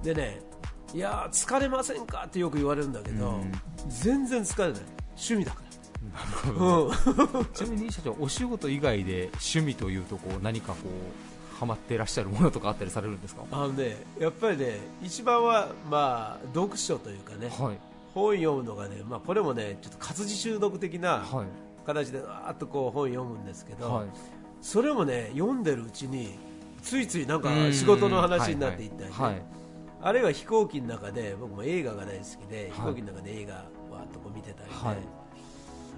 [0.05, 0.41] でね
[0.93, 3.51] いやー疲れませんかってよく言われるんだけど、うん。
[3.89, 4.81] 全然疲れない。
[5.15, 5.63] 趣味だから。
[6.03, 6.91] なるほ
[7.39, 10.77] ど ちなみに社長お仕事以外で趣味というとこう何かこ
[11.55, 13.43] うハマってらっしゃるものとかあったりされるんですか？
[13.51, 17.77] あのねやっぱりね一番はまあ読書というかねはい。
[18.13, 21.47] 本読むのがねまあこれもねちょっと活字中毒的なはい。
[21.85, 24.07] 形でわーっとこう本読むんですけど、はい。
[24.61, 26.37] それもね読んでるうちに
[26.83, 27.73] ついついなんかうん。
[27.73, 29.41] 仕事の話になっていったりね、はい
[30.01, 30.23] あるい。
[30.23, 32.71] は飛行機の中で僕も映画が大好きで、い。
[32.71, 34.97] 飛行機の中で映画わーっとこう見てたりね、はい。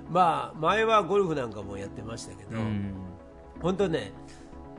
[0.10, 2.94] まあ前はゴルフなんかもやってましたけど、うん。
[3.62, 4.14] 本当ね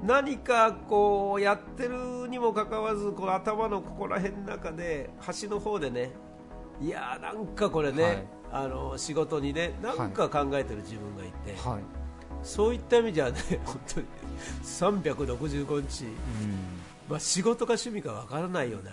[0.05, 6.12] 何かこうやってるにもかかわらずこう頭のここら辺の中で端の方でね
[6.81, 8.27] いやーなんかこれね、はい。
[8.53, 12.06] あの仕事にねなんか考えてる自分がいて、はい
[12.42, 14.07] そういった意味じゃね本当に。
[14.64, 16.05] 365日、
[17.09, 18.92] まあ、仕事か趣味かわからないような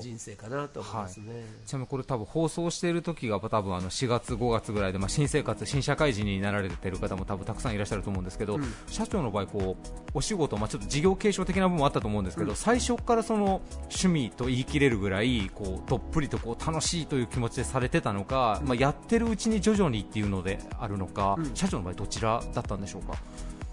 [0.00, 8.74] 人生かなと思いますね、ちなみにこれ多分放送している時が多分あの4月5月ぐらいで、まあ、新生活新社会人になられている方も多分たくさんいらっしゃると思うんですけど、うん。
[8.86, 21.54] 社長の場合こうお仕事、まあ、ちょっと事業継承的な部分もあったと思うんですけど、最初からその趣味と言い切れるぐらいこうどっぷりとこう楽しいという気持ちでされてたのか、まあ、やってるうちに徐々にっていうのであるのか、うん。
[21.54, 23.18] 社長の場合どちらだったんでしょうか？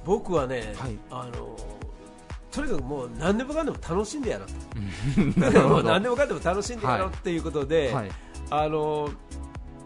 [0.06, 0.98] 僕はね、はい。
[1.10, 1.58] あの
[2.52, 4.54] とにかくもう何でもかんでも楽しんでやろうと。
[5.84, 8.10] 何でもかんでも楽しんでやろうっていうことで、はい。
[8.50, 9.10] あの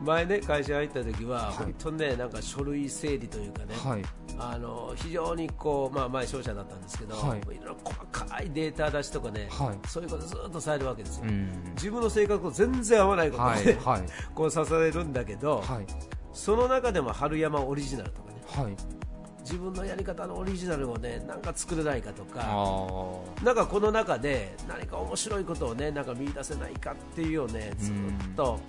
[0.04, 1.64] 前ね会社入った時は、い。
[1.64, 4.02] 本当にねなんか書類整理というかね、はい。
[4.38, 7.40] あの非常にこうまあ前商社だったんですけど、はい。
[7.40, 9.88] い、ろいろ細かいデータ出しとかね、はい。
[9.88, 11.74] そういうことずっとされるわけですよ、うん。
[11.76, 13.64] 自分の性格と全然合わないことはい。
[13.64, 14.02] で、はい。
[14.34, 15.86] こうさされるんだけど、はい。
[16.34, 18.42] その中でも春山オリジナルとかね。
[18.48, 19.01] はい
[19.42, 27.96] 自分のやり方のオリジナルをねなんか作れないかとかあなんかこの中で何か面白いことをねなんか見出せないかっていうをねずっ
[28.36, 28.60] と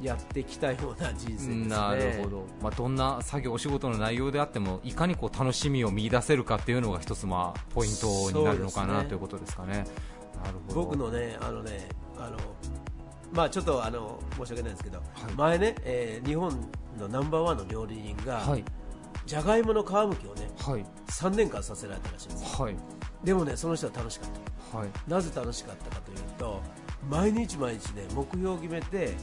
[0.00, 1.68] やってきたような人生ですね。
[1.68, 9.08] なるほど、まあ、どんな作業、お仕事の内容であってもいかにこう楽しみを見出せるかっていうのが一つまあポイントになるのかな、ね。
[9.08, 9.72] ということですかね。
[9.72, 10.82] なるほど。
[10.82, 11.88] 僕のねあのね
[12.18, 12.36] あの
[13.32, 15.02] まあちょっとあの申し訳ないですけど、
[15.34, 16.52] 前ね、えー日本
[16.98, 18.64] のナンバーワンの料理人が、はい
[19.26, 20.84] じゃがいもの皮むきをねはい。
[21.08, 22.64] 3年間させられたらしいんですよ。
[22.64, 22.76] はい。
[23.24, 24.30] でもねその人は楽しかっ
[24.72, 24.78] た。
[24.78, 24.88] はい。
[25.08, 26.62] なぜ楽しかったかというと
[27.10, 29.14] 毎日毎日ね目標を決めて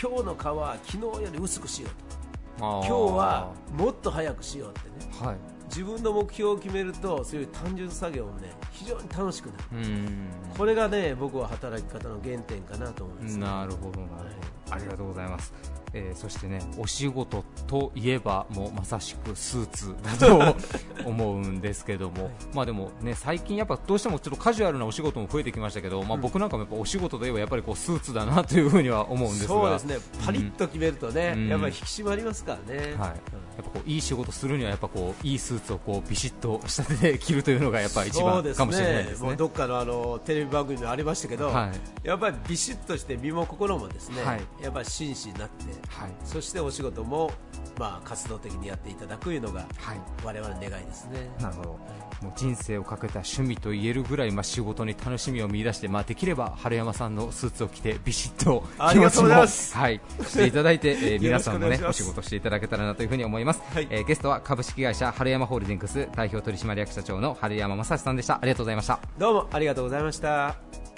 [0.00, 2.20] 今日の皮は昨日より薄くしようと。
[2.58, 5.26] 今今日はもっと早くしようってね。
[5.26, 5.36] はい。
[5.68, 9.62] 自分の目標を決めるとそういう単純作業もね非常に楽しくなる。
[10.58, 14.74] これがね僕は働き方の原点かなと思います、ね、なるほどなるほど。
[14.74, 15.52] ありがとうございます、
[15.92, 20.56] えーそしてねお仕事といえばもうまさしくスーツだと
[21.04, 29.54] 思うんですけども、 まあでもね最近やっぱどうしてもちょっとカジュアルなお仕事も増えてきましたけど、まあ僕なんかもやっぱお仕事といえばやっぱりこうスーツだなというふうには思うんですが。
[29.54, 29.96] そうですね。
[30.24, 31.48] パリッと決めるとね、うん。
[31.48, 32.94] やっぱり引き締まりますからね、はい、やっ
[33.56, 39.26] ぱこういい仕事するにはやっぱこういいスーツをこうビシッと仕立てて着るというのがやっぱ一番かもしれないですね。
[39.28, 41.70] もうどっかのあのテレビ番組にもありましたけど、は
[42.04, 42.06] い。
[42.06, 44.40] やっぱりビシッとして身も心もですね、はい。
[44.62, 46.10] やっぱり真摯になって、はい。
[46.24, 47.30] そしてお仕事も
[47.78, 50.00] まあ活動的にやっていただくというのがはい。
[50.24, 51.30] 我々の願いですね。
[51.40, 51.68] なるほど、
[52.22, 59.44] もう人生をかけた趣味と言えるぐらい、まあ、仕事に楽しみを見出して、まあ、できれば春山さんのスーツを着てビシッと気持ちもは
[59.90, 63.86] い、 していただいて、えー皆さんもねお仕事していただけたらなというふうに思います、はい。
[63.90, 68.34] えーゲストは株式会社春山ホールディングス代表取締役社長の春山正史さんでした。
[68.34, 68.98] ありがとうございました。
[69.18, 70.89] どうもありがとうございました。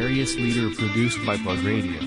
[0.00, 2.00] Various leader produced by Bug Radio.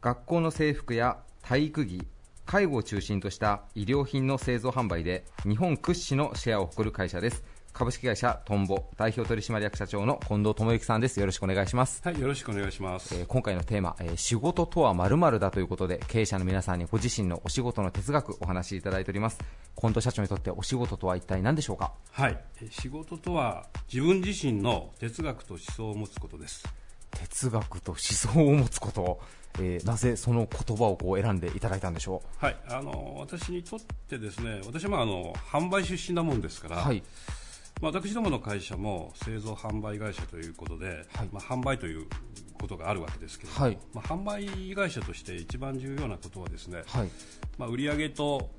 [0.00, 2.06] 学校の制服や体育着
[2.46, 7.42] 介護を中心とした医療品の製造販売で日本屈指のシェアを誇る会社です
[7.72, 11.20] 株式会社トンボ代表取締役社長の近藤智之さんです。
[11.20, 13.14] よろしくお願いします、はい、よろしくお願いします。
[13.14, 19.38] えー今回のテーマ、えー仕事とは〇〇だということで経営者の皆さんにご自身のお仕事の哲学お話しいただいております。
[19.80, 21.92] 近藤社長にとってお仕事とは一体何でしょうか？
[22.10, 26.64] はい、えー仕事とは自分自身の哲学と思想を持つことです。
[27.12, 29.20] 哲学と思想を持つこと、
[29.60, 36.96] えーなぜその言葉をこう選んでいただいたんでしょはい、あの私にとってですね、私はまああの販売出身なもんですから、うはい。
[36.98, 37.47] まあ、
[37.80, 41.28] 私どもの会社も製造販売会社ということで、はい。
[41.32, 42.06] まあ、販売という
[42.54, 43.78] ことがあるわけですけれども、はい。
[43.94, 47.10] まあ、販売会社として一番重要なことはですね、はい。
[47.56, 48.50] まあ、売上と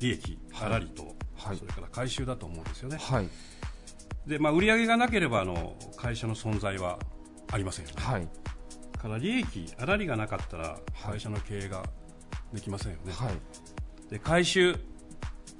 [0.00, 1.56] 利益、粗利と、はい。
[1.56, 2.98] それから回収だと思うんですよね。
[3.00, 3.28] はい。
[4.26, 6.98] で、まあ、売上がなければあの会社の存在は
[7.52, 8.02] ありませんよね。
[8.02, 8.28] はい。
[8.96, 11.84] から利益、粗利がなかったら会社の経営が
[12.52, 14.10] できませんよね、はい。
[14.10, 14.74] で回収、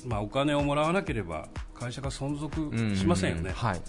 [0.07, 3.81] まあ、お金をもらわなければ会社が存続しませんよね、はい。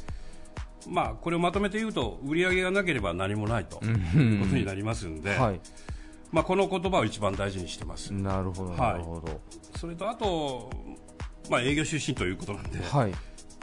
[0.88, 5.60] まあ、これをまとめて言うと売り上げがなければ何もないということになりますんで、はい。
[6.32, 9.42] まあ、この言葉を一番大事にしてます、なるほどなるほど。
[9.78, 10.70] それとあと、
[11.50, 13.14] まあ、営業出身ということなんで、はい。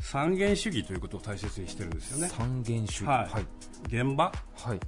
[0.01, 3.09] 三元主義ということを大切にしてるんですよね、三元主義。
[3.09, 3.33] はい。
[3.33, 3.47] はい。
[3.87, 4.81] 現場、はい。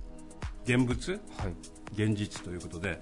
[0.65, 3.01] 現物、はい現実ということで、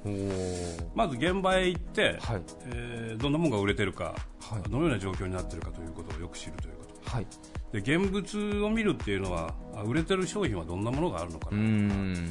[0.94, 2.42] まず現場へ行って、はい。
[2.66, 4.70] えーどんなものが売れてるか、はい。
[4.70, 7.11] どのような状況になっているかということをよく知るということ。
[7.11, 7.27] はい。
[7.73, 12.31] で現物を見るっていうのはあ売れてる商品はどんなものがあるのかな、ん。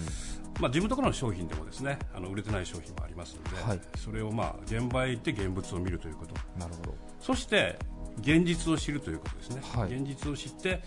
[0.59, 3.79] まあ、自分のところの商品でもですねあの売れてない商品もありますので、はい。
[3.97, 6.35] それをまあ現場へ行って現物を見るということ。
[6.59, 6.95] なるほど。
[7.19, 7.77] そして
[8.19, 9.93] 現実を知るということですね、はい。
[9.95, 10.83] 現実を知って、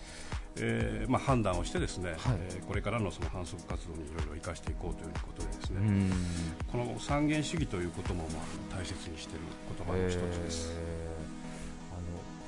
[0.58, 2.18] えーまあ、判断をしてですね、はい。
[2.48, 5.80] えーこれからのその反則活動にいろいろ生かしていこうということでですね、
[6.70, 8.40] この三元主義ということもま
[8.74, 9.44] あ大切にしている
[9.78, 10.72] 言葉の一つです。
[10.72, 11.16] えー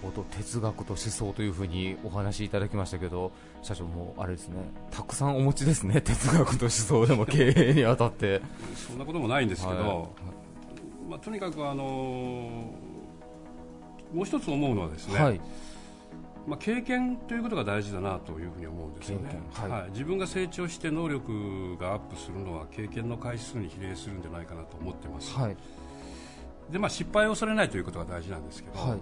[0.02, 8.40] あの冒頭哲学と思想というふうにお話しいただきましたけど社長もあれですねたくさんお持ちですね 哲学と思想でも経営にあたって。
[8.76, 11.10] そんなこともないんですけど、はい。
[11.10, 12.88] まあ、とにかく、あのー
[14.14, 15.40] もう一つ思うのはですね、はい
[16.48, 19.28] まあ、経験ということが大事だなというふうに思うんですよね。
[19.54, 19.90] 経験はい。
[19.90, 25.56] 自分が成長して能力がアップするのは経験の回数に比例するんじゃないかなと思ってます、はい。
[26.70, 28.98] でまあ、失敗を恐れないということが大事なんですけど、はい。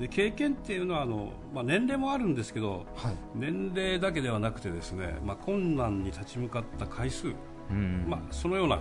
[0.00, 3.14] で経験っていうのはあの、まあ、年齢もあるんですけどはい。
[3.34, 7.28] 年齢だけではなくてですね、まあ、困難に立ち向かった回数、
[7.70, 8.06] うん。
[8.08, 8.78] まあ、そのような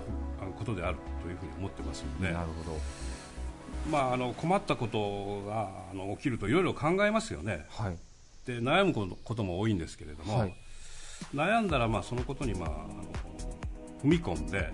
[0.57, 2.77] ことであるというふうに思ってますので、なるほど
[3.89, 7.65] まあ、あの困ったことがあの起きるといろいろ考えますよね。
[7.69, 7.97] はい。
[8.45, 10.53] で悩むことも多いんですけれども、はい。
[11.33, 13.03] 悩んだらまあそのことにまああの
[14.03, 14.69] 踏み込んで、はい。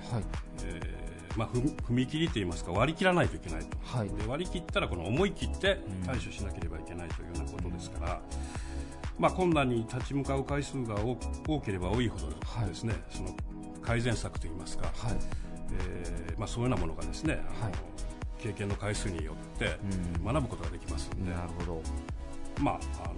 [0.63, 1.05] えー
[1.37, 4.09] まあ、踏み切りといいますか割り切らないといけないと、はい。
[4.09, 8.21] で割り切ったらこの思い切って対処しなければいけないというようなことですから、
[9.19, 13.35] まあ、困難に立ち向かう回数が多多ければ多いほどですね、その
[13.81, 15.17] 改善策といいますか、はい。
[15.89, 17.73] えーまあ、そういうようなものがですね、はい
[18.45, 19.79] 経験の回数によって
[20.23, 21.81] 学ぶことができますので、なるほど。
[22.61, 23.15] まあ、あの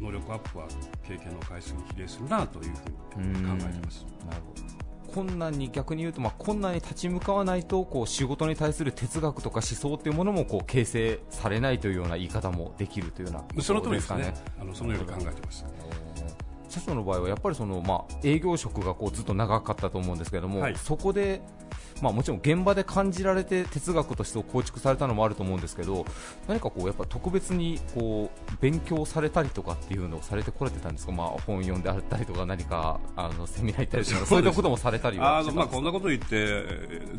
[0.00, 0.66] 能力アップは
[1.06, 2.72] 経験の回数に比例するなという
[3.14, 4.06] ふうに考えてます。
[4.26, 5.12] なるほど。
[5.12, 14.32] 困難に逆に言うと、まあ、困難に立ち向かわないとこう仕事に対する哲学とか思想というものもこう形成されないというような言い方もできるというようなことその通りですかね。
[14.58, 15.66] あのそのように考えてます。
[16.70, 20.76] 社長の場合はやっぱりその、まあ、営業職がこうずっと長かったと思うんですけれども、はい。
[20.76, 21.42] そこで、
[22.02, 26.04] まあ、もちろん現場で感じられて哲学としてを構築されたのもあると思うんですけど
[26.48, 36.64] 何かこうやっぱ特別にこう勉強されたりとかっていうのをされてこられてたんですか、まあ、本読んであったりとか何かあのセミナー行ったりとかそういったこともされたりはあのまあ、こんなこと言って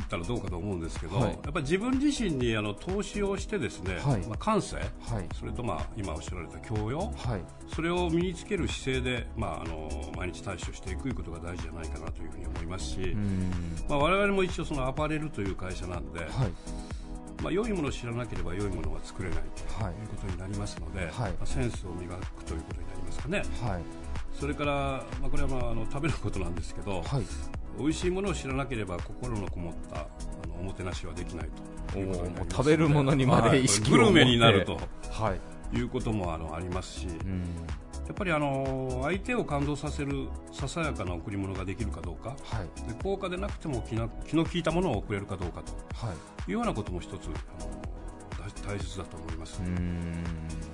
[0.09, 1.29] たらどうかと思うんですけど、はい。
[1.29, 4.21] やっぱり自分自身にあの投資をしてですね、はい。
[4.27, 4.85] まあ、感性、はい。
[5.37, 7.41] それとまあ今おっしゃられた教養、はい。
[7.73, 13.51] それを身につける姿勢で、まあ、あの毎日対処していくことが大事じゃないかなというふうに思いますし、うん。
[13.87, 16.29] まあ、我々も一応そのアパレルという会社なんで、はい。
[17.43, 19.93] まあ、良いものを知らなければ良いものは作れないとはい。
[19.93, 21.09] いうことになりますので、はい。
[21.09, 23.43] まあ、センスを磨くということになりますかね。
[23.61, 23.81] はい。
[24.39, 24.71] それから、
[25.19, 27.23] まあ、これはまああの食べることなんですけど、はい。
[27.77, 30.07] 美味しいものを知らなければ心のこもったあ
[30.47, 31.49] のおもてなしはできない
[31.91, 34.79] ということ食べるものにまで意識をはいグルメになると。
[35.09, 35.77] はい。
[35.77, 37.45] いうこともあのありますし、うん
[38.07, 42.29] やっぱりあの相手を感動させるささやかな贈り物ができるかどうか。
[42.29, 42.89] はい。
[42.89, 45.71] で高価でなくても気な気の利いたものを贈れるかどうかと。
[46.05, 46.15] はい。
[46.15, 47.71] いうようなことも一つあの
[48.65, 49.61] 大大切だと思います。
[49.61, 49.65] う。
[49.65, 50.23] ん。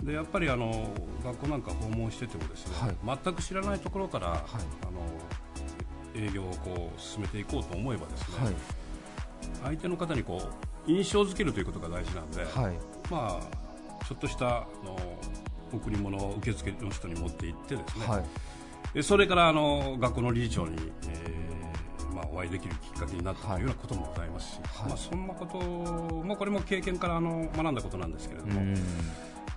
[0.03, 0.89] でやっぱりあの
[1.23, 5.01] 学校なんか訪問しててもですね、全く知らないところから、あの
[6.15, 8.55] 営業をこう進めていこうと思えばですね、はい。
[9.63, 10.41] 相手の方にこ
[10.87, 12.75] う印象づけるということが大事なんで、はい。
[13.11, 14.97] まあちょっとしたあの
[15.71, 18.23] 贈り物を受付の人に持って行ってですね、はい。
[18.93, 20.77] でそれからあの学校の理事長に、
[21.09, 24.89] えーまあ、お会いできるきっかけになったというようなこともございますし、はい。
[24.89, 28.75] まあ、そんなこともこれも経験からあの学んだことなんですけれども、うん。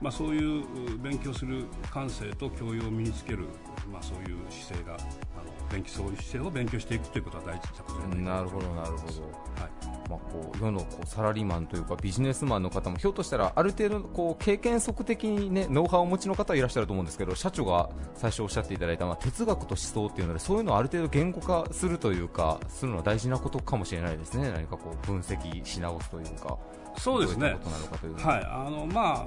[0.00, 3.48] まあ、そういう勉強する感性と教養を身につける、
[3.92, 8.90] まあ、そういう姿勢があの勉強そういう姿勢を勉強していくということは大事なことじゃないかなるほと思います。
[8.90, 9.62] どなるほど。
[9.62, 9.79] はい
[10.10, 24.50] まあ、こう世のこうサラリーマンというかビジネスマンの方もひょっとしたらある程度こう経験則的に、ね、ノウハウをお持ちの方はいらっしゃると思うんですけど社長が最初おっしゃっていただいた、まあ、哲学と思想っていうのでそういうのをある程度言語化するというかするのは大事なことかもしれないですね。
[24.50, 26.58] 何かこう分析し直すというか
[26.98, 27.56] そうですね。
[28.16, 28.44] はい。
[28.44, 29.26] あのまあ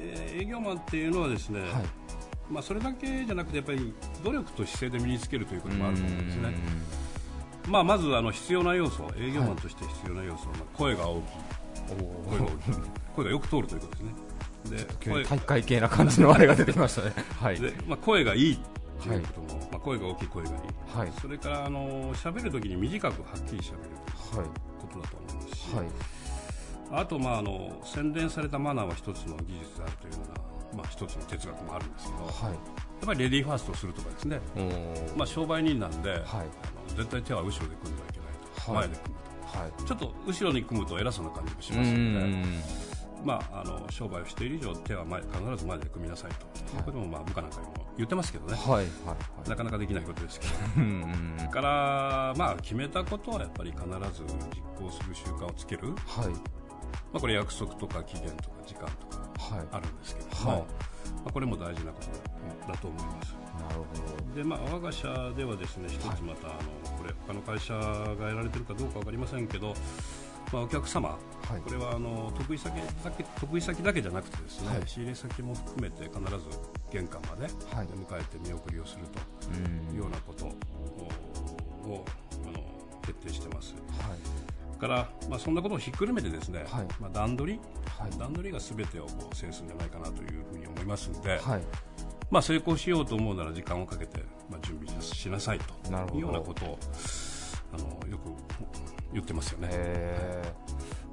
[0.00, 1.70] えー営業マンっていうのはですね、はい。
[2.50, 6.54] まあ、それだけじゃなくてやっぱり努力と姿勢で身につけるということもあると思うんですね、
[7.66, 11.24] まあ、まずあの必要な要素営業マンとして必要な要素は、まあ声が大きい。
[12.30, 12.54] 声が大きい。
[13.16, 14.14] 声がよく通るということですね。
[15.04, 17.12] で大会系な感じのあれが出てきましたね。
[17.40, 17.60] はい。
[17.60, 18.58] で、まあ、声がいい
[19.02, 21.12] ということも、まあ、声が大きい声がいい、はい。
[21.20, 23.78] それからあの喋るときに短くはっきり喋る
[24.32, 24.48] というはい。
[24.80, 25.86] ことだと思いますし、はい。
[27.02, 30.18] あと、まあ、あの洗練されたマナーは一つの技術であるというよ
[30.72, 34.40] うな、まあ、一つの哲学もあるんですけど、やっはいぱりレディーファーストをするとかですね、
[35.16, 36.20] まあ、商売人なんで、はい
[36.88, 38.28] 絶対手は後ろで組んではいけない
[38.64, 38.88] と、はい。
[38.88, 39.72] 前で組むはい。
[39.72, 42.44] とちょっと後ろに組むと偉そうな感じもしうますので、ん。
[43.24, 46.80] まあ、あの商売をしている以上手は前必ず前で組みなさいと、い。
[46.80, 49.16] うことも、まあ、部下なんかにも言ってますけどね、はいはいは
[49.46, 49.48] い。
[49.48, 50.52] なかなかできないことですけど。
[50.76, 56.28] うんうんから、まあ、決めたことはやっぱり必ず実行する習慣をつける、はい。
[56.28, 56.34] ま
[57.14, 59.22] あ、これ約束とか期限とか時間とか
[59.56, 59.66] はい。
[59.72, 60.60] あるんですけども、はい。
[60.60, 60.66] ま
[61.28, 62.00] あ、これも大事なこ
[62.66, 63.34] とだと思います
[63.68, 66.58] なるほで、まあ、我が社ではですね一つまた、あの
[66.98, 69.74] これ他の会社がやられてるかどうか分かりませんけど、
[70.52, 71.16] まあ、お客様、は
[71.56, 71.60] い。
[71.60, 74.82] これはあの得意先だけ得意先だけじゃなくてですね、はい。
[74.86, 76.44] 仕入れ先も含めて必ず
[76.90, 77.86] 玄関まではい。
[77.86, 79.50] 迎えて見送りをすると
[79.94, 80.48] いうようなことを
[81.86, 82.04] を
[82.46, 82.64] あの
[83.02, 83.74] 徹底してます。
[83.74, 84.78] はい。
[84.80, 86.86] から、まあ、そんなことをひっくるめてですね、はい。
[87.00, 87.60] まあ、段取り、
[87.98, 88.18] はい。
[88.18, 91.62] 段取りが全てをこう制するんじゃないかなというふうに思いますので、はい
[92.34, 94.18] まあ、成功しようと思うなら時間をかけて、
[94.50, 96.78] まあ、準備しなさいというようなことを
[97.72, 98.32] あのよく
[99.12, 99.68] 言ってますよね。
[99.70, 100.52] え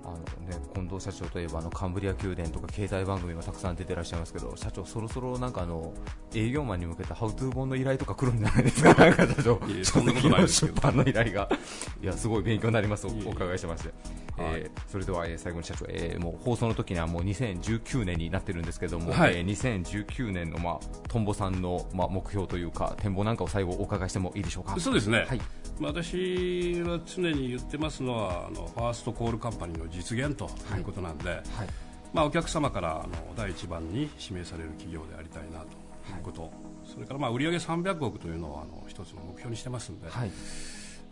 [0.03, 5.93] あのね、近藤社長といえばあのカンブリア宮殿とか経済番組もたくさん出てらっしゃいますけど社長、そろそろなんかあの
[6.33, 9.59] 営業マンに向けたハウトゥー本の依頼とか来るんじゃないですか、なんか社長。
[9.83, 11.47] そんなことないです 出版の依頼が。
[12.01, 13.93] いやすごい勉強になります、お伺いしてまして、
[14.37, 14.61] はい。
[14.61, 19.37] えーそれでは、えー最後に社長、えーもう放送の時にはもう2019年になってるんですけども、はい。
[19.37, 24.79] えー2019年の、まあ、トンボさんの、まあ、目標というか展望なんかを最後お伺いしてもいいでしょうか？
[24.79, 25.41] そうですね、はい。
[25.79, 31.41] まあ私は常に言ってますのはあのファーストコールカンパニーの実現ということなんで、はい。
[32.13, 36.51] まあ、お客様からあの第一番に指名される企業でありたいなということ、
[36.83, 40.31] それからまあ売上300億というのをあの一つの目標にしてますんで、はい。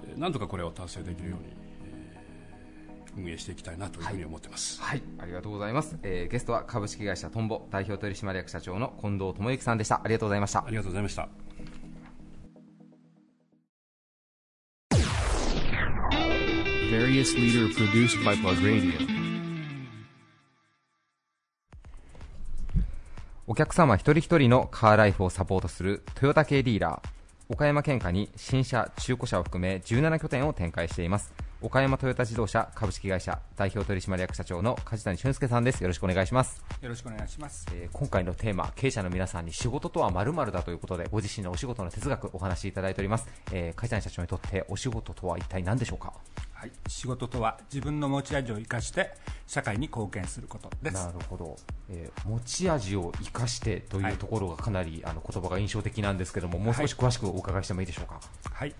[0.09, 1.68] えーなんとかこれを達成できるように、えー
[3.17, 5.97] 運営していきたいなというふうに思ってます、はい、ありがとうございます。
[6.03, 10.01] えーゲストは株式会社トンボ代表取締役社長の近藤智之さんでした。
[10.03, 10.69] ありがとうございましたあ。
[10.69, 11.27] りがとうございました
[16.91, 18.93] Various leader produced by Plug Radio.
[23.45, 27.09] お客様一人一人のカーライフをサポートするトヨタ系ディーラー
[27.51, 35.81] 岡山県下に新車中古車を含め17拠点を展開しています岡山トヨタ自動車株式会社代表取締役社長の梶谷俊介さんです。
[35.81, 37.67] よろしくお願いします、よろしくお願いします。
[37.73, 46.13] えー今回のテーマ経営者の皆さんに仕事とは〇〇だということでご自身のお仕事の哲学お話しいただいております、えー、梶谷社長にとってお仕事とは一体何でしょうか？
[46.53, 49.11] はい、仕事とは自分の持ち味を生かして
[49.45, 50.93] 社会に貢献することです。
[50.93, 51.57] なるほど、
[51.89, 58.73] えー持ち味を生かしてというところがかなり、あの言葉が印象的なんですけどももう少し詳しくお伺いしてもいいでしょうか、はい。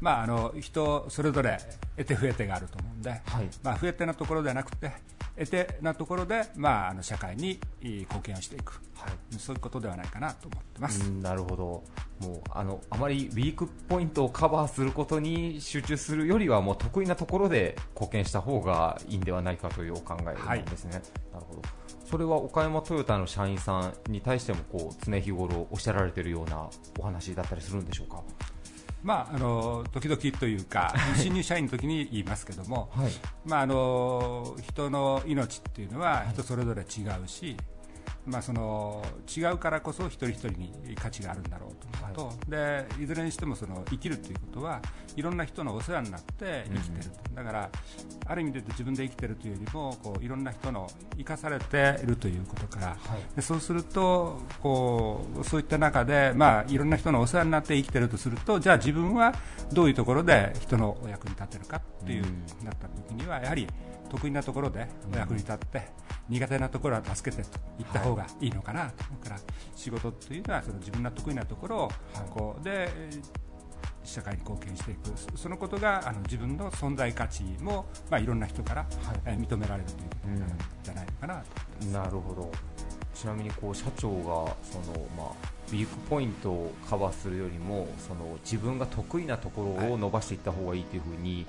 [0.00, 1.58] まああの人それぞれ
[1.96, 3.20] 得手不得手があると思うんで、はい。
[3.62, 4.92] まあ不得手なところではなくて
[5.38, 8.80] 得手なところでまああの社会にいい貢献をしていく、
[9.38, 11.06] そういうことではないかなと思ってます。
[11.06, 11.84] うんなるほど。
[12.20, 21.62] もうあのあまりウィークポイントをカバーすることに集中するよりはもう得意なところで貢献した方がいいんではないかというお考えなんですね、なるほど。
[22.06, 26.68] それは岡山トヨタの社員さんに対してもこう常日頃おっしゃられているような
[26.98, 28.22] お話だったりするんでしょうか？
[29.02, 33.12] まああの時々というか新入社員の時に言いますけども、はい。
[33.44, 37.56] まあ、あの人の命っていうのは人それぞれ違うし、
[38.26, 39.04] まあ、その
[39.34, 44.80] 違うからこそ一人一人に価値があるんだろうと思うと、でいずれにしてもその生きるということは
[45.14, 47.70] いろんな人のお世話になって生きてると、だから
[48.26, 52.96] ある意味で言うと自分で生きてるというよりもこういろんな人の生かされているということから、
[53.36, 59.34] でそうするとこうそういった中で、まあ、いろんな人のお世話になって生きてるとするとじゃあ自分は
[59.72, 62.22] どういうところで人のお役に立てるかっていう
[62.64, 63.68] なった時にはやはり
[64.16, 65.88] 得意なところでお役に立って、
[66.28, 69.04] 苦手なところは助けてと言った方がいいのかなと。
[69.10, 69.40] 思うから、
[69.74, 71.90] 仕事というのはその自分の得意なところを
[72.30, 73.46] こうでえー
[74.06, 75.10] 社会に貢献していく。
[75.16, 78.86] そそのことがあの自分の存在価値も、まあ、いろんな人から、
[79.24, 81.40] えー認められるということじゃないのかなと。
[81.40, 81.88] 思ってます。
[81.88, 82.52] なるほど。
[83.16, 84.22] ちなみにこう社長が
[84.62, 85.28] その、まあ、
[85.68, 91.46] ウィークポイントをカバーするよりもその自分が得意なところを伸ばしていった方がいいというふうに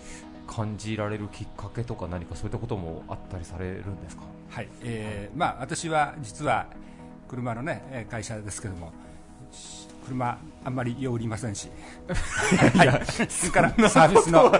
[0.47, 4.23] 感じられるきっかけとか何かそういったこともあったりされるんですか？
[4.49, 4.69] はい。
[4.81, 6.67] えーまあ、私は実は
[7.27, 8.91] 車の、ね、会社ですけども
[10.07, 11.69] 車あんまりよう売りませんし、
[12.75, 14.51] はい、 それからサービスの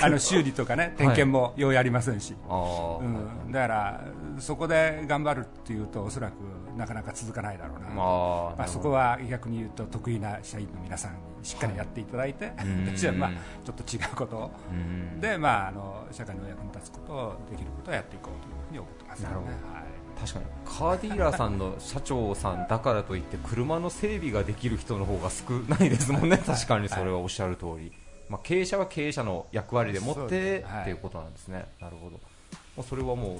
[0.00, 2.98] あの修理とかね点検もようやりませんし、あー。
[2.98, 4.00] うん、だから
[4.38, 6.34] そこで頑張るっていうとおそらく
[6.76, 12.52] なかなか続かないだろうな、まあそこは逆に言うと得意な社員の皆さんにしっかりやっていただいて、
[12.86, 13.30] 私はまあ
[13.64, 14.50] ちょっと違うこと
[15.20, 19.50] で、まあ、あの社会のお役に立つことをできることをやっていこうというふうに思ってます、ね、なるほど。
[19.74, 19.91] はい
[20.22, 20.44] 確かに。
[20.64, 27.92] カーディーラーさんの社長さんだからといって車の整備ができる人の方が少ないですもんね、確かにそれはおっしゃる通り、
[28.28, 32.20] まあ、経営者は経営者の役割でもってっていうことなんですね、なるほど、
[32.76, 33.36] もうそれはも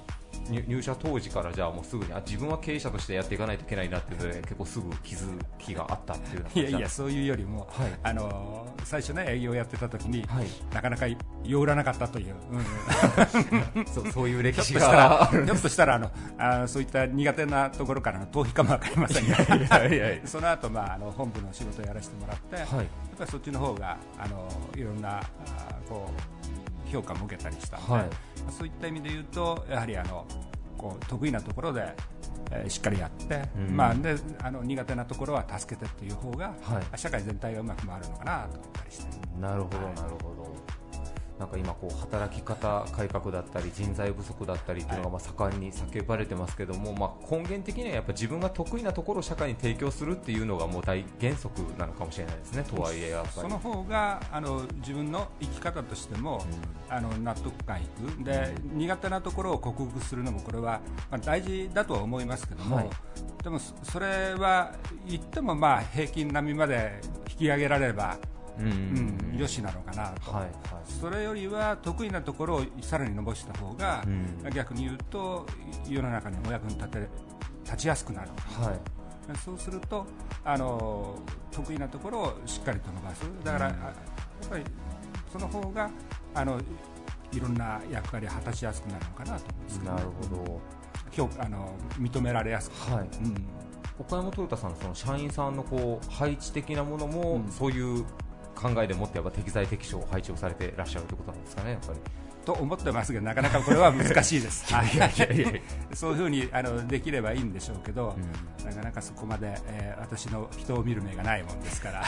[0.48, 5.26] う入入社当時からじゃあもうすぐにあ自分は経営者としてやっていかないといけないなっていうので結構すぐ気づ
[5.58, 7.92] きがあったっていういやいや、そういうよりも、はい。
[8.02, 10.46] あの最初ね、営業やってた時に、はい。
[10.74, 11.16] なかなかよ
[11.60, 14.92] 売らなかったという、うん そそういう歴史が。
[14.92, 19.36] ら、ひょっとしたらあのあそういった苦手なところからの逃避かもわかりませんが、
[20.26, 25.22] その後、まああの本部の仕事をやらせてもらって、やっはいぱりそっちの方があのいろんなあ
[25.88, 26.10] こ
[26.61, 26.61] う
[26.92, 28.10] 評価も受けたりしたので、はい
[28.50, 30.26] そういった意味で言うと、やはりあの
[30.76, 31.94] こう得意なところで、
[32.50, 39.06] えーしっかりやって、うんまあ、であの苦手なところは助けてっていう方が、はい社会全体がうまく回るのかなと思ったりして。
[39.40, 40.41] なるほど、なるほど。
[41.38, 52.64] なんか今こう働き方改革だったり人材不足だったりっていうのがまあ盛んに叫ばれてますけども、まあ根源的にはやっぱ自分が得意なところを社会に提供するっていうのがもう大原則なのかもしれないですね。
[52.64, 53.40] とはいえやっぱり。
[53.42, 56.44] その方があの自分の生き方としても、
[56.88, 58.24] あの納得感いく。
[58.24, 60.80] で苦手なところを克服するのもこれは、
[61.10, 62.90] まあ、大事だとは思いますけども、はい。
[63.42, 64.74] でもそそれは
[65.06, 68.16] 言ってもまあ平均並みまで引き上げられれば、
[68.58, 68.66] うん。
[68.66, 69.30] うん。
[69.32, 70.52] うん、よしなのかなと、はいはい。
[71.00, 74.50] それよりは得意なところをさらに伸ばした方が、うん。
[74.54, 75.46] 逆に言うと
[75.88, 77.08] 世の中にお役に立て
[77.64, 78.30] 立ちやすくなる。
[78.60, 78.80] はい。
[79.38, 80.04] そうすると
[80.44, 81.16] あの
[81.50, 83.22] 得意なところをしっかりと伸ばす。
[83.44, 83.76] だから、あや
[84.46, 84.64] っぱり
[85.32, 85.88] その方が
[86.34, 86.60] あの
[87.32, 90.60] いろんな役割を果たしやすくなるのかなと思うんですけど、なるほど。
[91.12, 93.08] 評価あの認められやすく、はい。
[93.24, 93.46] うん。
[93.98, 97.50] 岡山トヨタさんのその社員さんのこう配置的なものも、うん。
[97.50, 98.04] そういう
[98.54, 101.98] 考えでもってやっぱ適材適所配置をされていらっしゃるということなんですかねやっぱり。
[102.44, 104.66] と思ってますけどなかなかこれは難しいです
[105.94, 108.16] そういうふうにあのできればいいんでしょうけど、
[108.64, 112.04] なかなかそこまで、えー私の人を見る目がないもんですから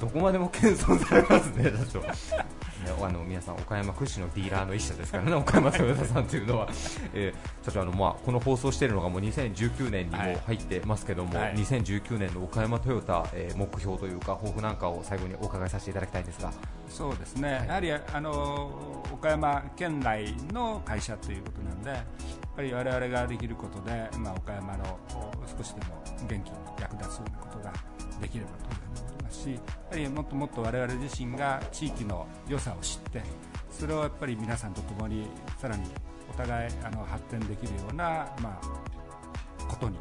[0.00, 2.04] どこまでも謙遜されますね、社長。
[2.86, 6.68] ねあの皆さん、岡山屈指のディーラーの一社ですからね、 岡山豊田さんというのは、
[7.12, 11.54] えー社長あの、まあ、この放送しているのがもう2019年にもはい入ってますけども、はい。
[11.56, 16.52] 2019年の岡山トヨタ、えー目標というか、抱負なんかを最後にお伺いさせていただきたいんですが、
[16.88, 22.02] そうですね、やはりあの岡山県内の会社ということなんで、やっ
[22.54, 27.72] ぱり我々ができることで、まあ、岡山のお少しでも元気に役立つようなことが
[28.20, 28.85] できればと思って
[29.36, 29.60] ますし、や
[29.90, 33.22] はりもっともっと我々自身が地域の良さを知って、
[33.70, 35.26] それをやっぱり皆さんと共に
[35.58, 35.84] さらに
[36.30, 39.98] お互いあの発展できるような、まあ、ことに、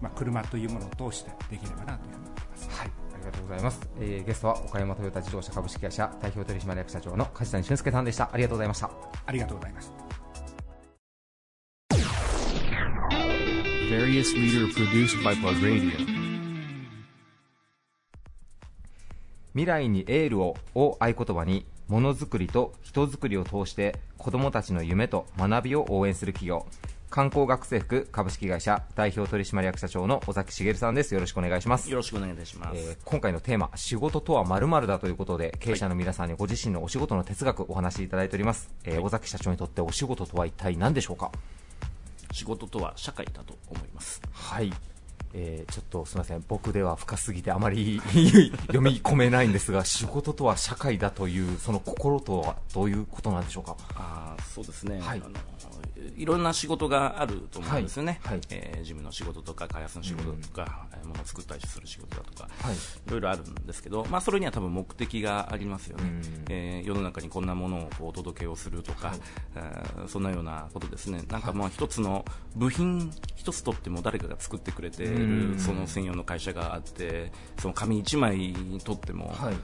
[0.00, 2.68] まあ、車というものを通してできればなというふうに思っています。
[2.70, 3.90] はい、ありがとうございます。
[3.98, 8.30] えーゲストは岡山トヨタ自動車株式会社代表取締役社長の梶谷俊介さんでした。
[8.32, 8.90] ありがとうございました。
[9.26, 9.92] ありがとうございます。
[13.90, 16.11] Various leader produced by Plug Radio.
[19.54, 26.66] 未来にエールをを合言葉にものづくりと人づくりを通して子どもたちの夢と学びを応援する企業。
[27.10, 31.12] 観光学生服株式会社代表取締役社長の尾崎茂さんです。
[31.12, 31.90] よろしくお願いします。
[31.90, 32.78] よろしくお願いいたします。
[32.78, 41.30] えー今回のテーマ仕事とはまるだということで経営者の皆さんにご自身のお仕事の哲学お話しいただいております、えー尾崎社長にとってお仕事とは一体何でしょうか？
[42.32, 44.22] 仕事とは社会だと思います。
[44.32, 44.72] はい、
[45.34, 48.00] えーちょっとすみません、僕では深すぎてあまり
[48.66, 53.76] 読み込めないんですが、仕事とは社会だという、その心とはどういうことなんでしょうか？
[53.94, 55.22] あーそうですね、はい。
[55.24, 55.30] あの
[56.16, 58.36] いろんな仕事があると思うんですよね、はい。
[58.36, 58.46] はい。
[58.50, 62.74] えー事務の仕事とか開発の仕事とか、えー物を作ったりする仕事だとか、はい。
[62.74, 62.78] い
[63.10, 66.04] ろいろあるんですけど、まあ、それには多分目的がありますよね、
[66.48, 69.14] えー世の中にこんなものをこうお届けをするとか、
[69.54, 72.24] えーそんなようなことですね、なんかまあ一つの
[72.56, 78.54] 部品一つとっても誰かが作ってくれているその専用の会社があって、その紙一枚
[78.84, 79.54] とっても、はい。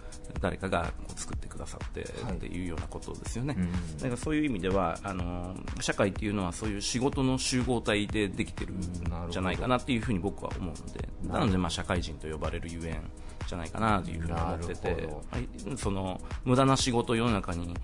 [0.40, 2.34] 誰かが作ってくださってはい。
[2.34, 3.96] っていうようなことですよね、うん。
[3.96, 8.80] だからそういう意味ではあの社会っていうのはそういう仕事の集合体でできてるん
[9.30, 13.11] じゃないかなっていうふうに僕は思うのでなのでまあ社会人と呼ばれるゆえん
[13.46, 15.09] じゃないかなというふうに思ってて
[15.76, 17.74] その無駄な仕事世の中に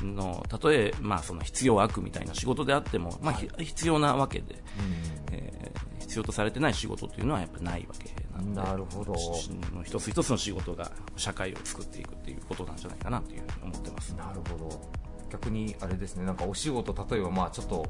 [0.00, 4.62] のたとえ、まあ、その必要悪みたいな仕事であっても、まあひ必要なわけで、
[5.32, 9.16] えー必要とされてない仕事というのはやっぱりないわけなんでなるほど。
[9.16, 9.48] し
[9.84, 14.10] 一つ一つの仕事が社会を作っていくっていうことなんじゃないかなというふうに思ってます。
[14.16, 14.90] なるほど。
[15.30, 17.86] 逆にあれですね、なんかお仕事、例えばまあちょっと。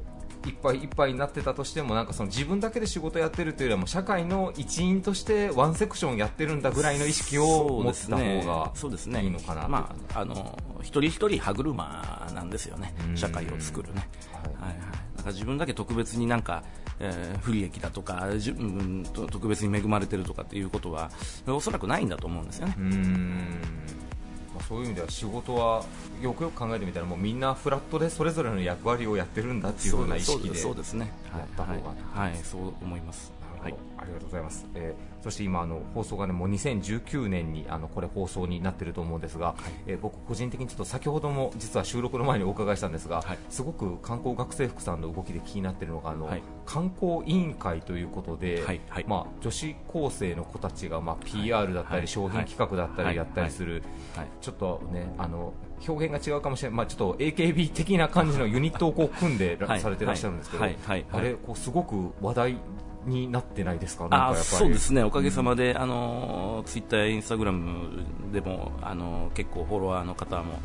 [0.47, 9.23] いっぱいいっぱいになってたとしてもなんかその自分だけで仕事やってるというよりはも社会の一員としてワンセクションやってるんだぐらいの意識を持った方がそうですね。
[9.23, 9.69] いいのかなと。
[9.69, 12.95] まあ、あの一人一人歯車なんですよね。
[13.07, 13.15] うん。
[13.15, 14.71] 社会を作るね、はい。
[14.71, 16.63] はいはい、だから自分だけ特別になんか、
[16.99, 21.09] えー不利益だとかじゅうんと特別に恵まれてるとかっていうことは
[21.47, 22.75] おそらくないんだと思うんですよね。
[22.77, 25.83] うまあ、そういう意味では仕事は
[26.21, 30.93] よくよく考えてみたらもうみんなフラットでそれぞれの役割をやってるんだっていうような意識でそうです。
[30.93, 31.11] ね。
[31.31, 33.31] やった方がはい、はい、そう思います。
[33.61, 33.75] はい。
[33.97, 39.55] ありがとうございます、えーそして今あの放送がねもう2019年にあのこれ放送になってると思うんですが、
[39.87, 43.37] えー僕個人的にちょっと先ほども実は収録の前にお伺いしたんですが、はい。
[43.49, 46.43] すごく観光学生服さんの動きで気になってるのがあの、はい。
[46.65, 49.05] 観光委員会ということで、はいはい。
[49.07, 52.07] まあ、女子高生の子たちが、まあ、PR だったり、はい。
[52.07, 53.83] 商品企画だったりやったりする、
[54.15, 54.27] はい。
[54.41, 55.53] ちょっとねあの
[55.87, 59.81] 表現が違うかもしれない、まあ、ちょっと AKB 的な感じのユニットをこう組んでら、はい。
[59.81, 60.77] されてらっしゃるんですけど、はい。
[60.85, 61.05] はい。
[61.11, 61.21] はい。
[61.21, 62.57] あれこうすごく話題
[63.05, 70.59] になってないですか、あそうですね、おかげさまで、あのツイッターやインスタグラムでも、あの結構フォロワーの方も、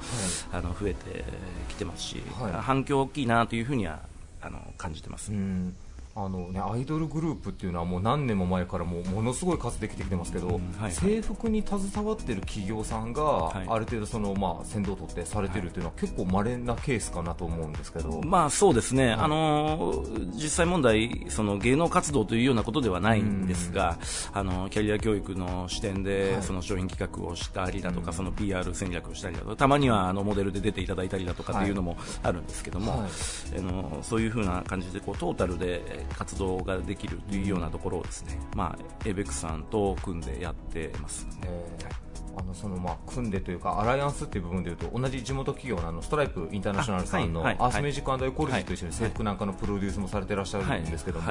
[0.53, 1.25] あの増えて
[1.69, 2.53] きてますし、はい。
[2.53, 4.01] 反響大きいなというふうには
[4.41, 5.33] あの感じてます。
[5.33, 5.75] うん
[6.19, 10.93] あのね、アイドルグループっていうのはもう何年も前からもうものすごい数できてきてますけど、はいはい。
[10.93, 13.67] 制服に携わってる企業さんが、はい。
[13.69, 20.03] ある程度その、まあ、先導を取ってされてるっていうのは結構稀なケースかなと思うんですけど、まあそうですね、あの
[20.33, 23.99] 実際問題、その芸能活動というようなことではないんですが、
[24.33, 33.59] あのキャリア教育の視点で、その商品企画をしたりだとか、その PR 戦略をしたりだとか、たまにはあのモデルで出ていただいたりだとかっていうのもあるんですけども、はい。
[33.59, 41.27] あのそういうふうな感じでこうトータルで活動ができるというようなところをですね、まあ、エイベックスさんと組んでやってます。
[41.45, 42.06] えー
[42.39, 51.27] あのそのまあ組んでというかアライアンスっていう部分でいうと同じ地元企業のあのストライプインターナショナルさんのアースミュージックエコロジーと一緒に制服なんかのプロデュースもされてらっしゃるんですけども、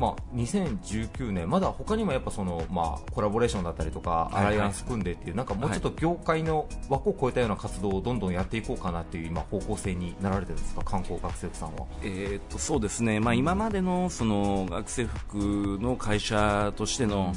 [0.00, 10.82] まあ、2019年まだ他にもやっぱそのまあコラボレーションだったりとかアライアンス組んでっていうなんかもうちょっと業界の枠を超えたような活動をどんどんやっていこうかなっていう今方向性になられてるんですか？
[10.84, 11.86] 観光学生さんは。
[12.02, 15.36] えーっとそうですね、まあ、今までのその学生服
[15.80, 17.32] の会社としての、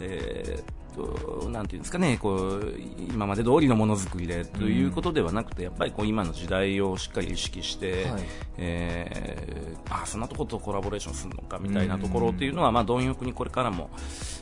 [0.00, 0.64] えーっ
[0.94, 8.22] となんていうんですかね、こう今まで通りのものづくりでということではなくて、やっぱりこう今の時代をしっかり意識して、はい
[8.58, 13.90] えーあそんなとことコラボレーションするのかみたいなところっていうのは、まあ、貪欲にこれからも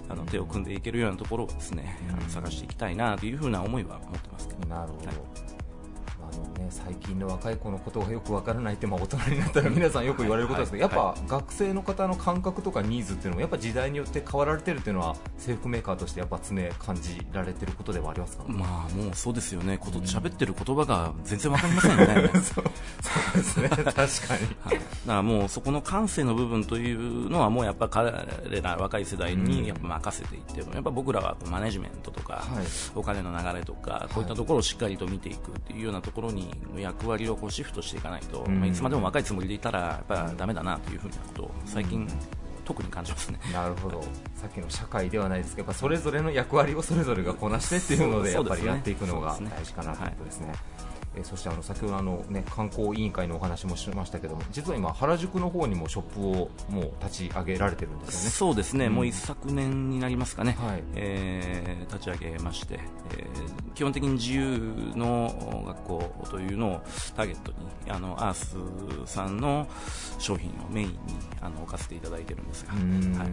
[0.09, 4.69] あの手を組んでいけるようなところをですね、あの探していきたいなというふうな思いは持ってますけど。
[4.69, 5.07] なるほど、
[6.33, 22.31] あのね、最近の若い子のことがよくわからないって、まあ、大人になったら皆さんよく言われることですけど、はいやっぱ学生の方の感覚とかニーズっていうのもやっぱ時代によって変わられてるっていうのは制服メーカーとしてやっぱ常感じられてることではありますか、まあもうそうですよね、こと喋ってる言葉が全然わかりませんよね。
[22.41, 22.65] そう
[23.37, 23.69] ですね。
[23.69, 24.07] 確かに。
[24.65, 28.11] はい、だからもうそこの感性の部分というのはもうやっぱ彼
[28.63, 32.65] ら若い世代にやっぱ任せていって、やっぱ僕らはマネジメントとか、はい。
[32.95, 38.61] お金の流れとかこういったところをしっかりと見ていくっていうようなところに役割をこうシフトしていかないと、うん。
[38.61, 42.07] まあ、いつまでも若いつもりでいたらやっぱダメだなというふうなことを最近
[42.65, 43.41] 特に感じますね。
[43.53, 44.03] なるほど。
[44.35, 50.53] さっきの社会ではないですけどそれぞれの役割をそれぞれがこなしてっていうのでやっぱりやっていくのが大事かなということですね。
[51.15, 58.31] えーそしてあの先ほどあの、ね、観光委員会のお話もしましたけども実は今、原宿の方にもショップをもう立ち上げられてるんですよね。
[58.31, 58.95] そうですね、うん。
[58.95, 60.83] もう一昨年になりますかね、はい。
[60.95, 62.81] えー立ち上げまして、
[63.17, 66.81] えー基本的に自由の学校というのを
[67.17, 68.57] ターゲットにあのアース
[69.11, 69.67] さんの
[70.19, 70.99] 商品をメインに
[71.41, 73.19] あの置かせていただいてるんですが、うん。
[73.19, 73.29] はい、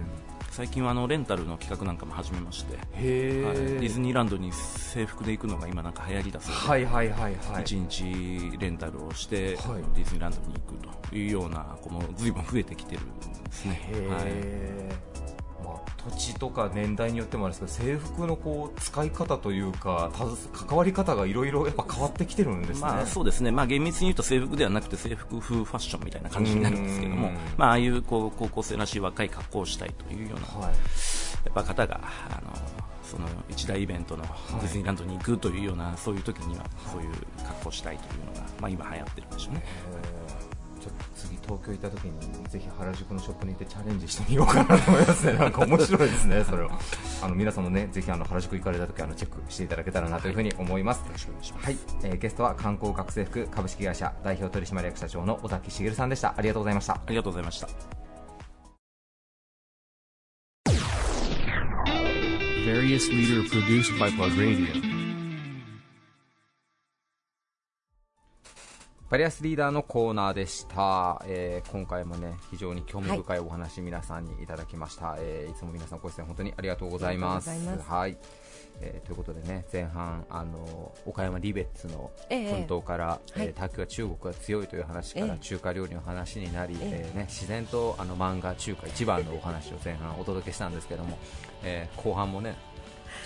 [0.57, 3.57] 最近はあのレンタルの企画なんかも始めまして、へはい。
[3.57, 7.61] ーディズニーランドに制服で行くのが今なんか流行りだそうで、はいはいはいはい。
[7.61, 9.83] 一日レンタルをして、はい。
[9.95, 13.79] ディズニーランドに行くというような子も随分増えてきてるんですね。
[14.09, 15.06] はい
[15.67, 20.11] まあ、土地とか年代によってもあるんですけど制服のこう使い方というか
[20.53, 22.81] 関わり方がいろいろやっぱ変わってきてるんですね。
[22.81, 30.75] まあそうですね、まあ、厳密に言うと制服ではなくて制服風ファッションみたいな感じになるんですけどもうん、まあ、ああいうこう高校生らしい若い格好をしたいというような、はい。
[31.45, 32.53] やっぱ方があの
[33.03, 37.11] その一大イベントのディズニーランドに行くというような、そういう時にはそういう
[37.45, 39.63] 格好をしたいというのが、まあ、今流行ってるんでしょうね。
[39.63, 40.47] えー。
[40.81, 45.33] ちょっと次東京行った時にぜひ原宿のショップに行ってチャレンジしてみようかなと思いますね。
[45.39, 46.79] なんか面白いですねそれは。
[47.21, 51.45] あの皆さんもねぜひあの原宿行かれた時あのチェックしていただけたらなというふうに思います、よろしくお願い。
[51.45, 56.33] しますはい、えーゲストは観光学生服株式会社代表取締役社長の小崎茂さんでした。
[56.35, 56.93] ありがとうございました。
[56.93, 57.67] ありがとうございました。
[62.65, 64.96] Various leader produced by Plug Radio.
[69.09, 77.49] バリアスリーダーのコーナーでした、えー今回もね非常に興味深いお話、皆さんにいただきました、えーいつも皆さんご出演本当にありがとうございます。
[77.87, 78.17] はい。
[78.81, 83.53] えーということでね前半あの岡山リベッツのええ奮闘から、えーはい。
[83.53, 91.17] 卓球は中国が強いという話から、ええ中華料理の話になり、ええーね、自然とあの漫画中華一番のお話を前半お届けしたんですけども、
[91.63, 92.55] えー後半もね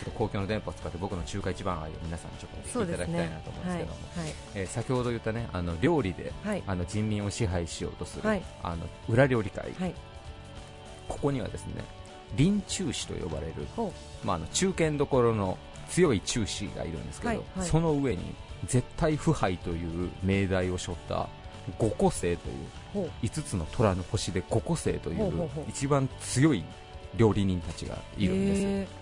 [0.02, 4.36] ちょっと公共の電波を使って僕の中華一番愛を皆さんにちょっとお聞きいただきたいなと思うんですけども、はいはい。
[4.56, 6.64] えー先ほど言ったねあの料理で、はい。
[6.66, 8.41] あの人民を支配しようとする、はい。
[8.64, 9.93] あの裏料理会、はい。
[11.08, 11.84] ここにはですね
[12.36, 13.93] 臨中士と呼ばれる、ほ
[14.24, 15.58] まあ、あの中堅どころの
[15.89, 18.34] 強い中士がいるんですけど、その上に
[18.66, 21.28] 絶対腐敗という命題を背負った
[21.78, 22.38] 五個星という
[22.93, 23.26] ほう。
[23.26, 26.64] 5つの虎の星で五個星という一番強い
[27.18, 28.64] 料理人たちがいるんです。
[28.64, 29.01] よ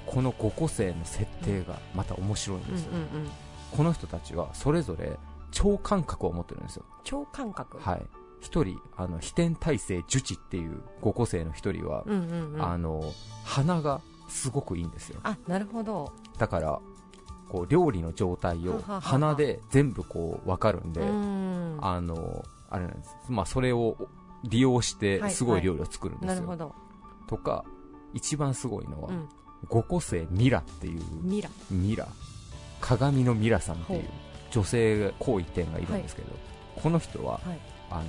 [0.00, 3.30] この五個星の設定がまた面白いんですよ、うんうん
[3.76, 5.18] この人たちはそれぞれ
[5.50, 6.84] 超感覚を持ってるんですよ。
[7.02, 7.76] 超感覚？
[7.80, 8.02] はい。
[8.40, 12.64] 一人あの飛天大聖樹地っていう五個星の一人は、うんうんうん。
[12.64, 13.02] あの
[13.42, 15.18] 鼻がすごくいいんですよ。
[15.24, 16.12] あなるほど。
[16.38, 16.78] だから
[17.48, 19.00] こう料理の状態をはははは。
[19.00, 21.78] 鼻で全部こう分かるんで、うん。
[21.80, 23.96] あのあれなんです、まあ、それを
[24.44, 25.32] 利用してはい。
[25.32, 26.72] すごい料理を作るんですよ、なるほど。
[27.26, 27.64] とか
[28.12, 29.28] 一番すごいのは、うん
[29.68, 31.50] 五個星ミラっていうミラ。
[31.70, 32.06] ミラ。
[32.80, 34.04] 鏡のミラさんっていう
[34.50, 36.28] 女性行為店がいるんですけど、
[36.76, 37.58] この人は、はい。
[37.90, 38.04] あの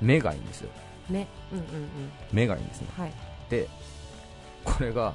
[0.00, 0.70] 目がいいんですよ。
[1.10, 1.88] ねうんうんうん。
[2.32, 2.88] 目がいいんですね。
[2.96, 3.12] はい。
[3.50, 3.68] で
[4.64, 5.14] これが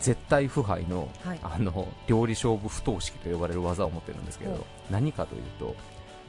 [0.00, 1.40] 絶対腐敗の,、はい。
[1.42, 5.74] あの料理勝負不等式と呼ばれる技を持ってるんですけど何かというと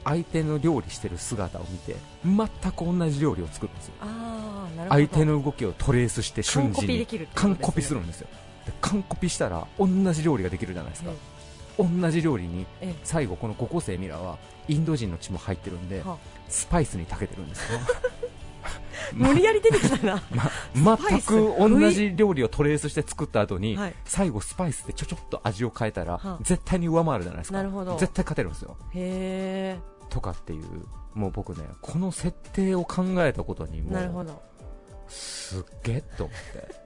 [0.04, 3.94] 相手の料理してる姿を見て全く同じ料理を作るんですよ。
[4.00, 5.06] ああなるほど。
[5.06, 8.28] 相手の動きをトレースして瞬時に完コピするんですよ。
[8.28, 8.34] で
[8.80, 11.10] 完コピしたら同じ料理ができるじゃないですか、
[11.78, 12.94] 同じ料理にええ。
[13.04, 14.38] 最後この5個生ミラは
[14.68, 17.80] インド人の血も入ってるんではスパイスに長けてるんですよ。
[19.12, 20.22] 無理やり出てきたな。
[20.74, 23.94] ま全く同じ料理をトレースして作った後に、はい。
[24.04, 27.58] 最後スパイスでちょちょっと味を変えたら、は絶対に上回るじゃないですか。
[27.58, 27.98] なるほど。
[27.98, 28.76] 絶対勝てるんですよ。
[28.94, 30.64] へとかっていう
[31.14, 34.42] もう僕ねこの設定を考えたことにえもなるほど。
[35.08, 36.83] すっげえと思って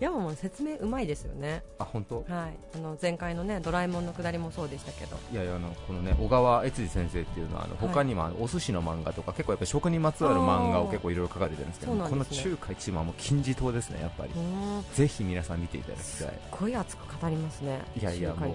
[0.00, 1.62] 山も説明うまいですよね。
[1.78, 2.24] あ本当？
[2.28, 2.56] はい。
[2.76, 5.16] あの前回のねドラえもんのくだりもそうでしたけど。
[5.32, 14.30] いやいやあのこのね小川悦司先生っていうのはあの他にもあのお寿司の漫画とか結構やっぱり食にまつわる漫画を結構いろいろ書かれてるんですけどそうなんこの中華一番はもう金字塔ですねやっぱり。
[14.94, 16.06] ぜひ皆さん見ていただきたい。
[16.06, 17.80] すっごい熱く語りますね。
[18.00, 18.52] いやいやもうい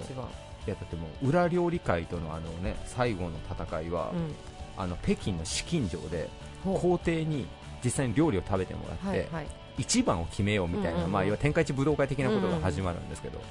[0.69, 4.33] やだってもう裏料理界とのあのね最後の戦いは、うん。
[4.75, 6.27] あの北京の資金城で
[6.63, 7.45] 皇帝に
[7.83, 13.41] 実際に料理を食べてもらって、はいはい一番を決めようみたいな、まあ、要は天下一武道会的なことが始まるんですけど、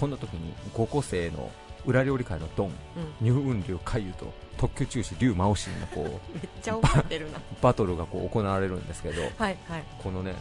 [0.00, 1.50] この時に五個生の
[1.86, 2.72] 裏料理界のドン、
[3.20, 6.20] ニューウンリュウ海油と特許中止劉真央神のこう
[7.62, 9.56] バトルがこう行われるんですけど、はいはい。
[9.98, 10.34] このね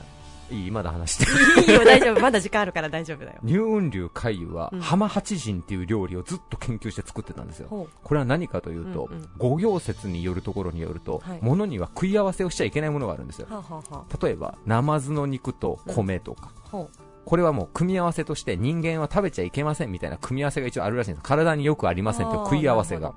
[0.51, 1.25] いいまだ話して。
[1.25, 2.21] るいいよ大丈夫。
[2.21, 3.39] まだ時間あるから大丈夫だよ。
[3.43, 4.79] ニューウンリュウ海油は、うん。
[4.79, 7.67] 浜八神っていう料理をずっと研究して作ってたんですよ。
[7.69, 7.95] ほう。
[8.03, 9.29] これは何かというと、うんうん。
[9.37, 11.39] 五行説によるところによると、はい。
[11.41, 13.47] 物には食い合わせをしちゃいけないものがあるんですよ。
[13.49, 16.89] はあ、はあはあ、例えばナマズの肉と米とか、ほ
[17.25, 21.23] これはもう組み合わせとして人間は食べちゃいけませんみたいな組み合わせが一応あるらしいんです。
[21.23, 23.13] 体によくありませんという食い合わせが。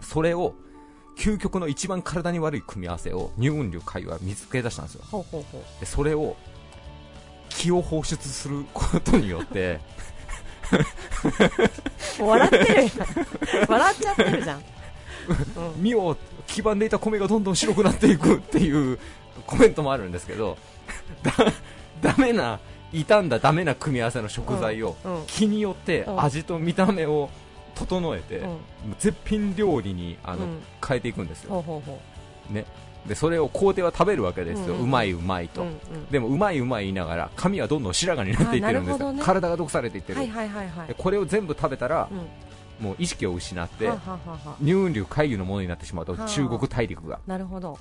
[0.00, 0.54] それを
[1.18, 5.02] 究極の一番体に悪い組み合わせを乳雲流海は見つけ出したんですよ。
[5.04, 5.80] うほうほうほう。
[5.80, 6.36] でそれを
[7.48, 9.80] 気を放出することによって
[12.20, 12.64] 笑ってる
[13.68, 14.60] 笑っちゃってるじゃん、う
[15.78, 16.16] ん、身を
[16.46, 18.98] 黄ばんでいた米がどんどん白くなっていくっていう
[19.46, 20.56] コメントもあるんですけど
[21.22, 21.32] だ
[22.00, 22.60] ダメな
[22.92, 24.96] 傷んだダメな組み合わせの食材を
[25.26, 26.22] 気によってうん。
[26.22, 27.28] 味と見た目を
[27.78, 28.58] 整えて、うん。
[28.98, 30.58] 絶品料理にあの、うん。
[30.86, 32.00] 変えていくんですよ、ほうほうほ
[32.50, 32.64] ね、
[33.06, 34.80] でそれを皇帝は食べるわけですよ、うん。
[34.80, 39.22] ううんまいうまいと、う、うんうん、でもうまいうまい言いながら髪はどんどん白髪になっていってるんですよ、ね。
[39.22, 40.88] 体が毒されていってる、はいはいはいはい。
[40.88, 42.18] でこれを全部食べたらう、ん。
[42.84, 46.28] もう意識を失って、はあは乳雲流海油のものになってしまうとはあ。
[46.28, 47.18] 中国大陸が。
[47.26, 47.78] なるほど。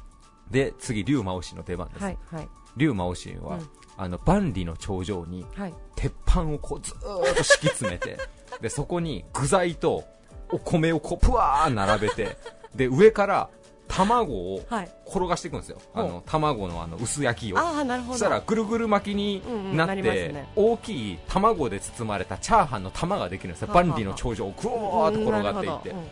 [0.49, 2.47] で次劉真央氏の出番です、はいはい。
[2.77, 5.73] 劉真央氏は、うんあの万里の長城にはい。
[5.95, 8.17] 鉄板をこうずーっと敷き詰めて
[8.61, 10.03] でそこに具材と
[10.51, 12.37] お米をこうぷわー並べて
[12.75, 13.49] で上から
[13.87, 14.91] 卵をはい。
[15.07, 16.05] 転がしていくんですよ、ほう。
[16.05, 17.57] あの卵のあの薄焼きを。
[17.57, 18.13] ああなるほど。
[18.13, 19.41] そしたらぐるぐる巻きに
[19.75, 20.49] なって、うんうんね。
[20.57, 26.07] 大きい卵で包まれたチャーハンの玉ができるんですよ、万里の長城をぐわーっと転がっていって、うん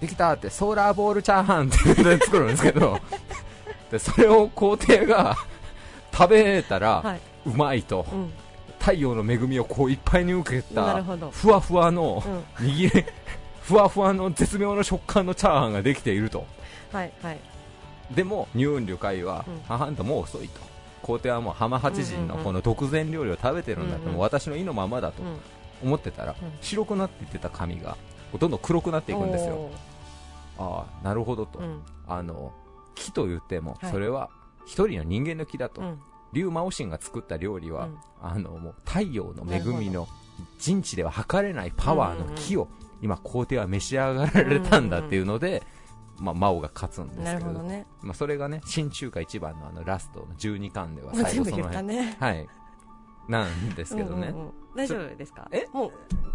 [0.00, 2.98] できたってソーラーボールチャーハンって作るんですけど
[3.90, 5.34] でそれを皇帝が
[6.16, 8.32] 食べたら、うまいと、うん。
[8.78, 11.02] 太陽の恵みをこういっぱいに受けた
[11.32, 12.22] ふわふわの
[12.60, 12.66] うん。
[12.66, 13.06] 握れ
[13.60, 16.46] ふわふわの絶妙な食感のチャーハンができていると。
[16.92, 17.38] はいはい。
[18.14, 19.60] でも乳雲流海は、うん。
[19.66, 20.60] 母んともう遅いと。
[21.02, 25.36] 皇帝はもう浜八神のこの独善料理を食べてるんだと、うんうんもう私の意のままだとうん。
[25.82, 26.52] 思ってたら、うん。
[26.60, 27.96] 白くなっていってた髪が
[28.38, 29.70] どんどん黒くなっていくんですよ。
[30.58, 31.82] おああなるほどと、ーうん。
[32.06, 32.52] あの
[32.94, 33.90] 木と言ってもはい。
[33.90, 34.30] それは
[34.66, 36.00] 一人の人間の木だと、うん。
[36.32, 37.98] 竜魔王神が作った料理は、うん。
[38.20, 40.08] あのもう太陽の恵みなの
[40.58, 42.68] 人知では測れないパワーの木を、
[43.00, 45.62] 今皇帝は召し上がられたんだっていうので、
[46.18, 47.86] まあ、魔王が勝つんですなけどね。
[48.02, 52.16] まあ、それがね新中華一番のあのラストの12巻では最後その辺、ね。
[52.18, 52.48] はい。
[53.28, 55.48] なんですけどね、うん大丈夫ですか？
[55.52, 55.66] え？
[55.72, 55.90] も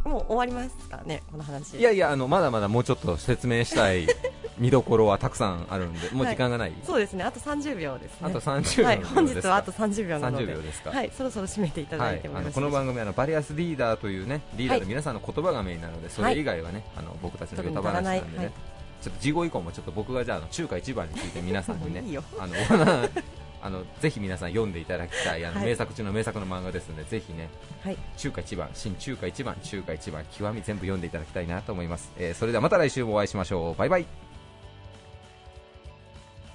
[0.06, 1.24] うもう終わりますかね？
[1.32, 1.78] この話。
[1.78, 4.08] いやいやあのまだまだもうちょっと説明したい
[4.58, 7.24] 見どころはたくさんあるんでもう時間がない、そうですね。
[7.24, 8.28] あと30秒ですね。
[8.28, 9.04] あと30秒はい。
[9.04, 10.46] 本日はあと30秒なので。
[10.46, 10.90] 30秒ですか？
[10.92, 11.12] はい。
[11.16, 18.52] そろそろ締めていただいてもはい、この番組はあのバリアスリーダーというねリーダーはいで皆さんの言葉がメインなので、それ以外はねあの僕たちのヨタ話なんでね、
[19.02, 22.04] ちょっと事後以降もちょっと僕がじゃあ中華一番について皆さんにね
[22.40, 22.54] あの
[23.64, 25.46] あのぜひ皆さん読んでいただきたい。
[25.46, 27.48] あの、はい名作中の名作の漫画ですのでぜひね
[27.84, 27.98] はい。
[28.18, 33.76] 中華一番新中華一番中華一番極み全部読んでいただきたいなと思います、えーそれではまた来週もお会いしましょう。
[33.76, 34.06] バイバイ